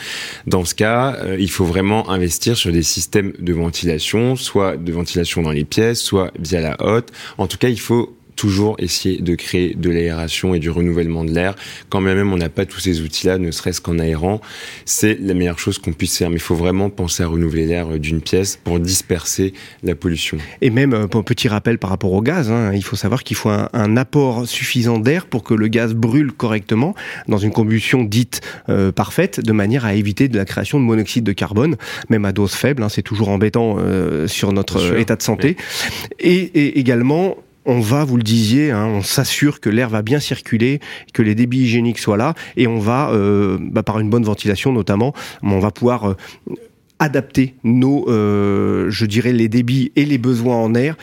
dans 0.48 0.66
ce 0.66 0.76
cas, 0.76 1.18
il 1.38 1.50
faut 1.50 1.66
vraiment 1.66 2.10
investir 2.10 2.58
sur 2.58 2.72
des 2.72 2.84
systèmes 2.84 3.34
de 3.40 3.54
ventilation, 3.54 4.36
soit 4.36 4.78
de 4.78 4.92
ventilation 4.92 5.42
dans 5.42 5.52
les 5.52 5.66
pièces, 5.66 6.02
soit 6.02 6.32
via 6.40 6.62
la 6.62 6.76
hotte. 6.80 7.12
En 7.38 7.48
tout 7.48 7.58
cas, 7.58 7.70
il 7.70 7.80
faut 7.80 8.16
toujours 8.36 8.76
essayer 8.80 9.22
de 9.22 9.36
créer 9.36 9.74
de 9.76 9.90
l'aération 9.90 10.54
et 10.54 10.60
du 10.60 10.70
renouvellement 10.70 11.24
de 11.24 11.32
l'air. 11.32 11.56
Quand 11.90 12.02
même 12.02 12.32
on 12.32 12.38
n'a 12.38 12.50
pas 12.50 12.66
tous 12.66 12.80
ces 12.80 13.02
outils-là, 13.02 13.38
ne 13.38 13.52
serait-ce 13.52 13.82
qu'en 13.82 14.00
aérant, 14.00 14.42
c'est 14.86 15.18
la 15.20 15.34
meilleure 15.34 15.60
chose 15.60 15.78
qu'on 15.78 15.94
puisse 15.94 16.18
faire. 16.18 16.30
Mais 16.30 16.36
il 16.36 16.42
faut 16.42 16.56
vraiment 16.56 16.90
penser 16.90 17.24
à 17.24 17.28
renouveler 17.28 17.66
l'air 17.66 17.94
euh, 17.94 18.00
d'une 18.00 18.22
pièce 18.22 18.60
pour 18.64 18.80
disperser 18.80 19.54
la 19.84 19.96
pollution. 19.96 20.38
Et 20.62 20.70
même, 20.70 20.94
euh, 20.94 21.04
un 21.04 21.24
petit 21.24 21.48
rappel 21.48 21.78
par 21.78 21.90
rapport 21.90 22.12
au 22.12 22.22
gaz, 22.22 22.52
hein, 22.52 22.72
il 22.74 22.84
faut 22.84 22.96
savoir 22.96 23.24
qu'il 23.24 23.38
faut 23.38 23.50
un, 23.50 23.98
apport 23.98 24.46
suffisant 24.46 25.00
d'air 25.00 25.26
pour 25.26 25.44
que 25.44 25.54
le 25.54 25.68
gaz 25.68 25.94
brûle 25.94 26.34
correctement 26.34 26.96
dans 27.30 27.38
une 27.38 27.52
combustion 27.52 28.04
dite 28.04 28.42
euh, 28.68 28.92
parfaite, 28.92 29.40
de 29.40 29.52
manière 29.54 29.86
à 29.86 29.94
éviter 29.94 30.28
de 30.28 30.38
la 30.38 30.44
création 30.44 30.80
de 30.80 30.84
monoxyde 30.84 31.24
de 31.24 31.32
carbone, 31.32 31.78
même 32.10 32.26
à 32.26 32.34
dose 32.34 32.54
faible. 32.54 32.84
Hein, 32.84 32.90
c'est 32.90 33.02
toujours 33.02 33.30
embêtant 33.30 33.78
sur 34.28 34.52
notre 34.52 34.98
état 34.98 35.16
de 35.16 35.22
santé. 35.22 35.56
Et, 36.20 36.34
et 36.34 36.80
également, 36.80 37.38
on 37.66 37.80
va, 37.80 38.04
vous 38.04 38.18
le 38.18 38.24
disiez, 38.24 38.72
hein, 38.72 38.86
on 38.86 39.02
s'assure 39.02 39.60
que 39.60 39.70
l'air 39.70 39.90
va 39.90 40.02
bien 40.02 40.20
circuler, 40.20 40.80
que 41.14 41.22
les 41.22 41.36
débits 41.36 41.60
hygiéniques 41.60 42.00
soient 42.00 42.18
là, 42.18 42.34
et 42.58 42.68
on 42.68 42.80
va, 42.80 43.10
euh, 43.12 43.58
bah, 43.60 43.84
par 43.84 44.00
une 44.00 44.10
bonne 44.10 44.24
ventilation 44.24 44.72
notamment, 44.72 45.14
on 45.44 45.60
va 45.60 45.72
pouvoir 45.72 46.12
euh, 46.12 46.16
adapter 47.00 47.56
nos, 47.64 48.08
euh, 48.10 48.90
je 48.90 49.06
dirais, 49.06 49.34
les 49.34 49.50
débits 49.50 49.92
et 49.96 50.06
les 50.06 50.18
besoins 50.18 50.58
en 50.58 50.74
air 50.76 50.96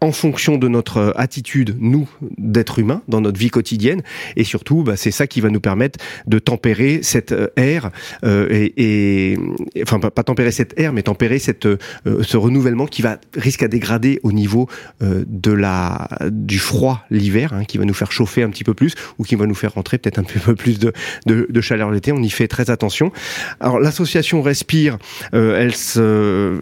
en 0.00 0.12
fonction 0.12 0.56
de 0.56 0.68
notre 0.68 1.12
attitude, 1.16 1.76
nous, 1.78 2.08
d'être 2.38 2.78
humains, 2.78 3.02
dans 3.08 3.20
notre 3.20 3.38
vie 3.38 3.50
quotidienne. 3.50 4.02
Et 4.36 4.44
surtout, 4.44 4.82
bah, 4.82 4.96
c'est 4.96 5.10
ça 5.10 5.26
qui 5.26 5.40
va 5.40 5.50
nous 5.50 5.60
permettre 5.60 5.98
de 6.26 6.38
tempérer 6.38 7.00
cette 7.02 7.32
euh, 7.32 7.48
air, 7.56 7.90
euh, 8.24 8.48
et, 8.50 9.36
enfin, 9.82 10.00
pas, 10.00 10.22
tempérer 10.22 10.50
cette 10.52 10.78
air, 10.78 10.92
mais 10.92 11.02
tempérer 11.02 11.38
cette, 11.38 11.66
euh, 11.66 11.76
ce 12.22 12.36
renouvellement 12.36 12.86
qui 12.86 13.02
va 13.02 13.18
risque 13.36 13.62
à 13.62 13.68
dégrader 13.68 14.20
au 14.22 14.32
niveau 14.32 14.68
de 15.00 15.52
la, 15.52 16.08
du 16.30 16.58
froid 16.58 17.04
l'hiver, 17.10 17.52
hein, 17.52 17.64
qui 17.64 17.78
va 17.78 17.84
nous 17.84 17.94
faire 17.94 18.12
chauffer 18.12 18.42
un 18.42 18.50
petit 18.50 18.64
peu 18.64 18.74
plus, 18.74 18.94
ou 19.18 19.24
qui 19.24 19.34
va 19.34 19.46
nous 19.46 19.54
faire 19.54 19.74
rentrer 19.74 19.98
peut-être 19.98 20.18
un 20.18 20.24
peu 20.24 20.54
plus 20.54 20.78
de, 20.78 20.92
de, 21.26 21.46
de 21.48 21.60
chaleur 21.60 21.90
l'été. 21.90 22.12
On 22.12 22.22
y 22.22 22.30
fait 22.30 22.48
très 22.48 22.70
attention. 22.70 23.12
Alors, 23.60 23.80
l'association 23.80 24.42
Respire, 24.42 24.98
elle 25.32 25.74
se 25.74 26.60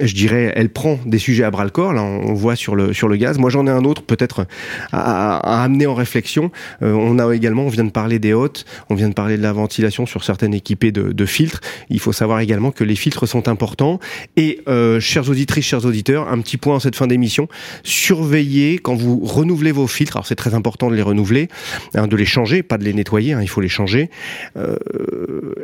je 0.00 0.14
dirais, 0.14 0.52
elle 0.54 0.68
prend 0.68 0.98
des 1.06 1.18
sujets 1.18 1.44
à 1.44 1.50
bras 1.50 1.64
le 1.64 1.70
corps. 1.70 1.92
Là, 1.92 2.02
on 2.02 2.34
voit 2.34 2.56
sur 2.56 2.76
le 2.76 2.92
sur 2.92 3.08
le 3.08 3.16
gaz. 3.16 3.38
Moi, 3.38 3.50
j'en 3.50 3.66
ai 3.66 3.70
un 3.70 3.84
autre 3.84 4.02
peut-être 4.02 4.46
à, 4.92 5.36
à, 5.36 5.62
amener 5.64 5.86
en 5.86 5.94
réflexion. 5.94 6.50
Euh, 6.82 6.92
on 6.92 7.18
a 7.18 7.34
également, 7.34 7.64
on 7.64 7.68
vient 7.68 7.84
de 7.84 7.90
parler 7.90 8.18
des 8.18 8.32
hôtes, 8.32 8.64
on 8.90 8.94
vient 8.94 9.08
de 9.08 9.14
parler 9.14 9.36
de 9.36 9.42
la 9.42 9.52
ventilation 9.52 10.06
sur 10.06 10.24
certaines 10.24 10.54
équipées 10.54 10.92
de, 10.92 11.12
de 11.12 11.26
filtres. 11.26 11.60
Il 11.90 12.00
faut 12.00 12.12
savoir 12.12 12.40
également 12.40 12.70
que 12.70 12.84
les 12.84 12.96
filtres 12.96 13.26
sont 13.28 13.48
importants. 13.48 13.98
Et 14.36 14.60
euh, 14.68 15.00
chères 15.00 15.28
auditrices, 15.28 15.66
chers 15.66 15.84
auditeurs, 15.84 16.28
un 16.28 16.40
petit 16.40 16.56
point 16.56 16.76
en 16.76 16.80
cette 16.80 16.96
fin 16.96 17.06
d'émission 17.06 17.48
surveillez 17.82 18.78
quand 18.78 18.94
vous 18.94 19.20
renouvelez 19.24 19.72
vos 19.72 19.86
filtres. 19.86 20.16
Alors 20.16 20.26
c'est 20.26 20.36
très 20.36 20.54
important 20.54 20.90
de 20.90 20.96
les 20.96 21.02
renouveler, 21.02 21.48
hein, 21.94 22.06
de 22.06 22.16
les 22.16 22.24
changer, 22.24 22.62
pas 22.62 22.78
de 22.78 22.84
les 22.84 22.92
nettoyer. 22.92 23.32
Hein, 23.32 23.42
il 23.42 23.48
faut 23.48 23.60
les 23.60 23.68
changer. 23.68 24.10
Euh, 24.56 24.76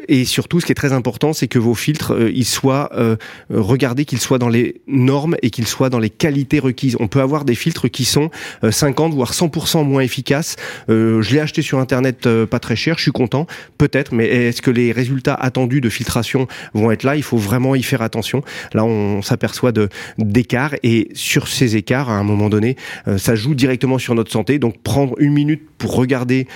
et 0.09 0.25
surtout, 0.25 0.61
ce 0.61 0.67
qui 0.67 0.73
est 0.73 0.77
très 0.77 0.93
important, 0.93 1.33
c'est 1.33 1.49
que 1.49 1.59
vos 1.59 1.75
filtres, 1.75 2.13
euh, 2.13 2.31
ils 2.35 2.45
soient 2.45 2.91
euh, 2.95 3.17
regardés 3.51 4.05
qu'ils 4.05 4.19
soient 4.23 4.39
dans 4.39 4.49
les 4.49 4.81
normes 4.87 5.37
et 5.43 5.51
qu'ils 5.51 5.67
soient 5.67 5.91
dans 5.91 5.99
les 5.99 6.11
qualités 6.11 6.59
requises. 6.59 6.97
On 7.01 7.09
peut 7.09 7.21
avoir 7.21 7.45
des 7.45 7.55
filtres 7.55 7.91
qui 7.91 8.05
sont 8.05 8.31
50 8.69 9.13
euh, 9.13 9.17
voire 9.17 9.33
100% 9.33 9.85
moins 9.85 10.03
efficaces. 10.03 10.57
Euh, 10.89 11.23
je 11.23 11.33
l'ai 11.33 11.41
acheté 11.41 11.63
sur 11.63 11.79
internet 11.79 12.27
euh, 12.27 12.47
pas 12.47 12.59
très 12.59 12.77
cher, 12.77 12.97
je 12.99 13.03
suis 13.03 13.13
content, 13.13 13.47
peut-être, 13.79 14.13
mais 14.13 14.27
est-ce 14.27 14.63
que 14.63 14.71
les 14.71 14.93
résultats 14.93 15.35
attendus 15.35 15.81
de 15.81 15.89
filtration 15.89 16.47
vont 16.75 16.91
être 16.91 17.03
là? 17.03 17.17
Il 17.17 17.23
faut 17.23 17.37
vraiment 17.37 17.75
y 17.75 17.83
faire 17.83 18.03
attention. 18.03 18.43
Là, 18.73 18.85
on 18.85 19.23
s'aperçoit 19.23 19.73
d'écarts 20.19 20.75
et 20.83 21.09
sur 21.15 21.49
ces 21.49 21.77
écarts, 21.77 22.11
à 22.11 22.15
un 22.15 22.25
moment 22.25 22.49
donné, 22.49 22.77
ça 23.17 23.35
joue 23.35 23.55
directement 23.55 23.99
sur 23.99 24.15
notre 24.15 24.31
santé. 24.31 24.59
Donc 24.59 24.83
prendre 24.83 25.15
une 25.19 25.33
minute 25.33 25.63
pour 25.79 25.95
regarder, 25.95 26.47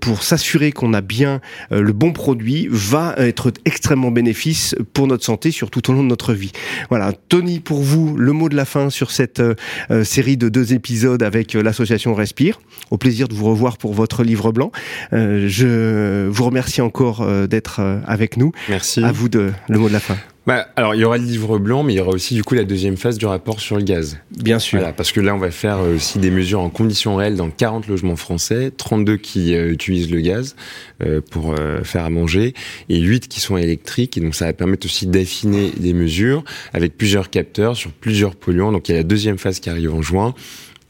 pour 0.00 0.22
s'assurer 0.22 0.72
qu'on 0.72 0.92
a 0.92 1.00
bien 1.00 1.40
le 1.70 1.92
bon 1.92 2.12
produit, 2.12 2.68
va 2.70 3.14
être 3.18 3.52
extrêmement 3.64 4.10
bénéfice 4.10 4.74
pour 4.92 5.06
notre 5.06 5.24
santé, 5.24 5.50
sur 5.50 5.70
tout 5.70 5.90
au 5.90 5.94
long 5.94 6.02
de 6.02 6.08
notre 6.08 6.34
vie. 6.34 6.52
Voilà 6.88 7.12
Tony, 7.28 7.60
pour 7.60 7.82
vous, 7.82 8.16
le 8.16 8.32
mot 8.32 8.48
de 8.48 8.56
la 8.56 8.64
fin 8.64 8.90
sur 8.90 9.10
cette 9.10 9.40
euh, 9.40 9.54
euh, 9.90 10.04
série 10.04 10.36
de 10.36 10.48
deux 10.48 10.72
épisodes 10.72 11.22
avec 11.22 11.54
euh, 11.54 11.62
l'association 11.62 12.14
Respire. 12.14 12.60
Au 12.90 12.98
plaisir 12.98 13.28
de 13.28 13.34
vous 13.34 13.46
revoir 13.46 13.76
pour 13.76 13.92
votre 13.92 14.24
livre 14.24 14.52
blanc. 14.52 14.72
je 15.12 16.26
vous 16.28 16.44
remercie 16.44 16.80
encore 16.80 17.26
d'être 17.46 17.80
avec 18.06 18.36
nous. 18.36 18.52
Merci. 18.68 19.04
À 19.04 19.12
vous 19.12 19.28
de 19.28 19.52
le 19.68 19.78
mot 19.78 19.88
de 19.88 19.92
la 19.92 20.00
fin. 20.00 20.16
Bah, 20.48 20.66
alors, 20.76 20.94
il 20.94 21.02
y 21.02 21.04
aura 21.04 21.18
le 21.18 21.24
livre 21.24 21.58
blanc, 21.58 21.82
mais 21.82 21.92
il 21.92 21.96
y 21.96 22.00
aura 22.00 22.12
aussi 22.12 22.34
du 22.34 22.42
coup 22.42 22.54
la 22.54 22.64
deuxième 22.64 22.96
phase 22.96 23.18
du 23.18 23.26
rapport 23.26 23.60
sur 23.60 23.76
le 23.76 23.82
gaz. 23.82 24.16
Bien 24.30 24.58
sûr. 24.58 24.78
Voilà, 24.78 24.94
parce 24.94 25.12
que 25.12 25.20
là, 25.20 25.34
on 25.34 25.38
va 25.38 25.50
faire 25.50 25.76
euh, 25.80 25.96
aussi 25.96 26.18
des 26.18 26.30
mesures 26.30 26.60
en 26.60 26.70
conditions 26.70 27.16
réelles 27.16 27.36
dans 27.36 27.50
40 27.50 27.86
logements 27.86 28.16
français, 28.16 28.72
32 28.74 29.18
qui 29.18 29.54
euh, 29.54 29.70
utilisent 29.70 30.10
le 30.10 30.22
gaz 30.22 30.56
euh, 31.04 31.20
pour 31.20 31.54
faire 31.84 32.04
à 32.04 32.08
manger, 32.08 32.54
et 32.88 32.98
8 32.98 33.28
qui 33.28 33.40
sont 33.40 33.58
électriques. 33.58 34.16
Et 34.16 34.22
donc, 34.22 34.34
ça 34.34 34.46
va 34.46 34.54
permettre 34.54 34.86
aussi 34.86 35.06
d'affiner 35.06 35.70
les 35.78 35.92
mesures 35.92 36.42
avec 36.72 36.96
plusieurs 36.96 37.28
capteurs 37.28 37.76
sur 37.76 37.92
plusieurs 37.92 38.34
polluants. 38.34 38.72
Donc, 38.72 38.88
il 38.88 38.92
y 38.92 38.94
a 38.94 38.98
la 38.98 39.04
deuxième 39.04 39.36
phase 39.36 39.60
qui 39.60 39.68
arrive 39.68 39.92
en 39.92 40.00
juin 40.00 40.34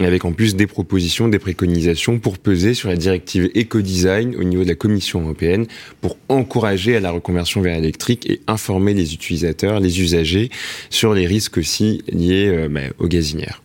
avec 0.06 0.24
en 0.24 0.32
plus 0.32 0.54
des 0.54 0.66
propositions, 0.66 1.28
des 1.28 1.38
préconisations 1.38 2.18
pour 2.18 2.38
peser 2.38 2.74
sur 2.74 2.88
la 2.88 2.96
directive 2.96 3.50
éco-design 3.54 4.37
au 4.37 4.44
niveau 4.44 4.62
de 4.62 4.68
la 4.68 4.74
Commission 4.74 5.22
européenne 5.22 5.66
pour 6.00 6.16
encourager 6.28 6.96
à 6.96 7.00
la 7.00 7.11
reconversion 7.11 7.61
vers 7.61 7.74
l'électrique 7.76 8.28
et 8.30 8.40
informer 8.46 8.94
les 8.94 9.14
utilisateurs, 9.14 9.80
les 9.80 10.00
usagers 10.00 10.50
sur 10.90 11.14
les 11.14 11.26
risques 11.26 11.58
aussi 11.58 12.02
liés 12.08 12.48
euh, 12.48 12.68
bah, 12.68 12.80
aux 12.98 13.08
gazinières. 13.08 13.62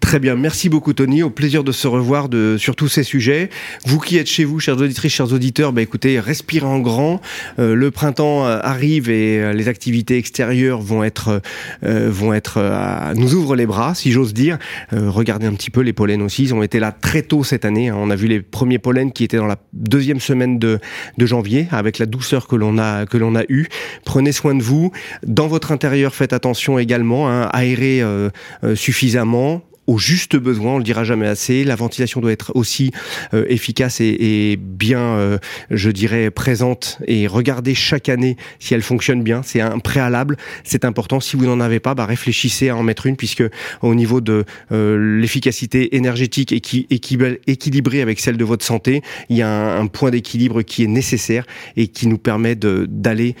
Très 0.00 0.18
bien, 0.18 0.34
merci 0.34 0.68
beaucoup 0.68 0.92
Tony, 0.92 1.22
au 1.22 1.30
plaisir 1.30 1.62
de 1.62 1.72
se 1.72 1.86
revoir 1.86 2.28
sur 2.58 2.74
tous 2.74 2.88
ces 2.88 3.04
sujets. 3.04 3.50
Vous 3.84 4.00
qui 4.00 4.16
êtes 4.16 4.26
chez 4.26 4.44
vous, 4.44 4.58
chers 4.58 4.78
auditrices, 4.78 5.12
chers 5.12 5.32
auditeurs, 5.32 5.72
bah, 5.72 5.82
écoutez, 5.82 6.18
respirez 6.18 6.66
en 6.66 6.80
grand. 6.80 7.20
Euh, 7.58 7.74
le 7.74 7.90
printemps 7.90 8.46
euh, 8.46 8.58
arrive 8.62 9.08
et 9.08 9.52
les 9.52 9.68
activités 9.68 10.16
extérieures 10.16 10.80
vont 10.80 11.04
être, 11.04 11.40
vont 11.82 12.32
être, 12.32 13.12
nous 13.14 13.34
ouvrent 13.34 13.54
les 13.54 13.66
bras, 13.66 13.94
si 13.94 14.10
j'ose 14.10 14.34
dire. 14.34 14.58
regardez 14.92 15.46
un 15.46 15.54
petit 15.54 15.70
peu 15.70 15.75
les 15.80 15.92
pollens 15.92 16.22
aussi, 16.22 16.44
ils 16.44 16.54
ont 16.54 16.62
été 16.62 16.78
là 16.78 16.92
très 16.92 17.22
tôt 17.22 17.44
cette 17.44 17.64
année. 17.64 17.88
Hein. 17.88 17.96
On 17.98 18.10
a 18.10 18.16
vu 18.16 18.26
les 18.26 18.40
premiers 18.40 18.78
pollens 18.78 19.10
qui 19.10 19.24
étaient 19.24 19.36
dans 19.36 19.46
la 19.46 19.56
deuxième 19.72 20.20
semaine 20.20 20.58
de, 20.58 20.78
janvier, 21.18 21.68
avec 21.70 21.98
la 21.98 22.06
douceur 22.06 22.46
que 22.46 22.56
l'on 22.56 22.78
a 22.78 23.06
que 23.06 23.16
l'on 23.16 23.34
a 23.34 23.42
eu. 23.48 23.66
Prenez 24.04 24.32
soin 24.32 24.54
de 24.54 24.62
vous. 24.62 24.92
Dans 25.26 25.48
votre 25.48 25.72
intérieur, 25.72 26.14
faites 26.14 26.32
attention 26.32 26.78
également, 26.78 27.28
hein, 27.28 27.48
aérez 27.52 28.02
euh, 28.02 28.30
euh, 28.64 28.74
suffisamment 28.74 29.62
au 29.86 29.98
juste 29.98 30.36
besoin, 30.36 30.74
on 30.74 30.78
le 30.78 30.84
dira 30.84 31.04
jamais 31.04 31.26
assez. 31.26 31.64
La 31.64 31.76
ventilation 31.76 32.20
doit 32.20 32.32
être 32.32 32.52
aussi 32.54 32.90
euh, 33.34 33.44
efficace 33.48 34.00
et, 34.00 34.58
bien, 34.60 35.00
euh, 35.00 35.38
je 35.70 35.90
dirais, 35.90 36.30
présente. 36.30 36.98
Et 37.06 37.26
regardez 37.26 37.74
chaque 37.74 38.08
année 38.08 38.36
si 38.58 38.74
elle 38.74 38.82
fonctionne 38.82 39.22
bien. 39.22 39.42
C'est 39.44 39.60
un 39.60 39.78
préalable, 39.78 40.36
c'est 40.64 40.84
important. 40.84 41.20
Si 41.20 41.36
vous 41.36 41.46
n'en 41.46 41.60
avez 41.60 41.80
pas, 41.80 41.94
bah, 41.94 42.06
réfléchissez 42.06 42.68
à 42.68 42.76
en 42.76 42.82
mettre 42.82 43.06
une, 43.06 43.16
puisque 43.16 43.44
au 43.82 43.94
niveau 43.94 44.20
de 44.20 44.44
euh, 44.72 45.20
l'efficacité 45.20 45.96
énergétique 45.96 46.52
et 46.52 46.60
qui, 46.60 46.86
équilibrée 46.90 48.02
avec 48.02 48.20
celle 48.20 48.36
de 48.36 48.44
votre 48.44 48.64
santé, 48.64 49.02
il 49.28 49.36
y 49.36 49.42
a 49.42 49.48
un, 49.48 49.80
un 49.80 49.86
point 49.86 50.10
d'équilibre 50.10 50.62
qui 50.62 50.84
est 50.84 50.88
nécessaire 50.88 51.46
et 51.76 51.88
qui 51.88 52.06
nous 52.06 52.18
permet 52.18 52.56
d'aller 52.56 53.34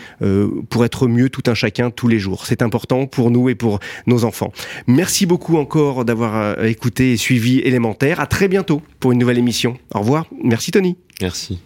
pour 0.68 0.84
être 0.84 1.08
mieux 1.08 1.30
tout 1.30 1.42
un 1.46 1.54
chacun 1.54 1.90
tous 1.90 2.08
les 2.08 2.18
jours. 2.18 2.46
C'est 2.46 2.62
important 2.62 3.06
pour 3.06 3.30
nous 3.30 3.48
et 3.48 3.54
pour 3.54 3.80
nos 4.06 4.24
enfants. 4.24 4.52
Merci 4.86 5.26
beaucoup 5.26 5.56
encore 5.56 6.04
d'avoir 6.04 6.35
euh, 6.42 6.68
écouté 6.68 7.12
et 7.12 7.16
suivi 7.16 7.58
Élémentaire. 7.60 8.20
À 8.20 8.26
très 8.26 8.48
bientôt 8.48 8.82
pour 9.00 9.12
une 9.12 9.18
nouvelle 9.18 9.38
émission. 9.38 9.76
Au 9.94 10.00
revoir. 10.00 10.26
Merci 10.42 10.70
Tony. 10.70 10.96
Merci. 11.20 11.60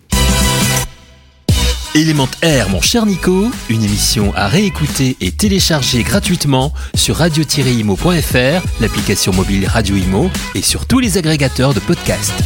Élémentaire, 1.94 2.68
mon 2.68 2.80
cher 2.80 3.04
Nico, 3.04 3.50
une 3.68 3.82
émission 3.82 4.32
à 4.36 4.46
réécouter 4.46 5.16
et 5.20 5.32
télécharger 5.32 6.04
gratuitement 6.04 6.72
sur 6.94 7.16
radio-imo.fr, 7.16 8.80
l'application 8.80 9.32
mobile 9.32 9.66
Radio 9.66 9.96
Imo 9.96 10.30
et 10.54 10.62
sur 10.62 10.86
tous 10.86 11.00
les 11.00 11.18
agrégateurs 11.18 11.74
de 11.74 11.80
podcasts. 11.80 12.44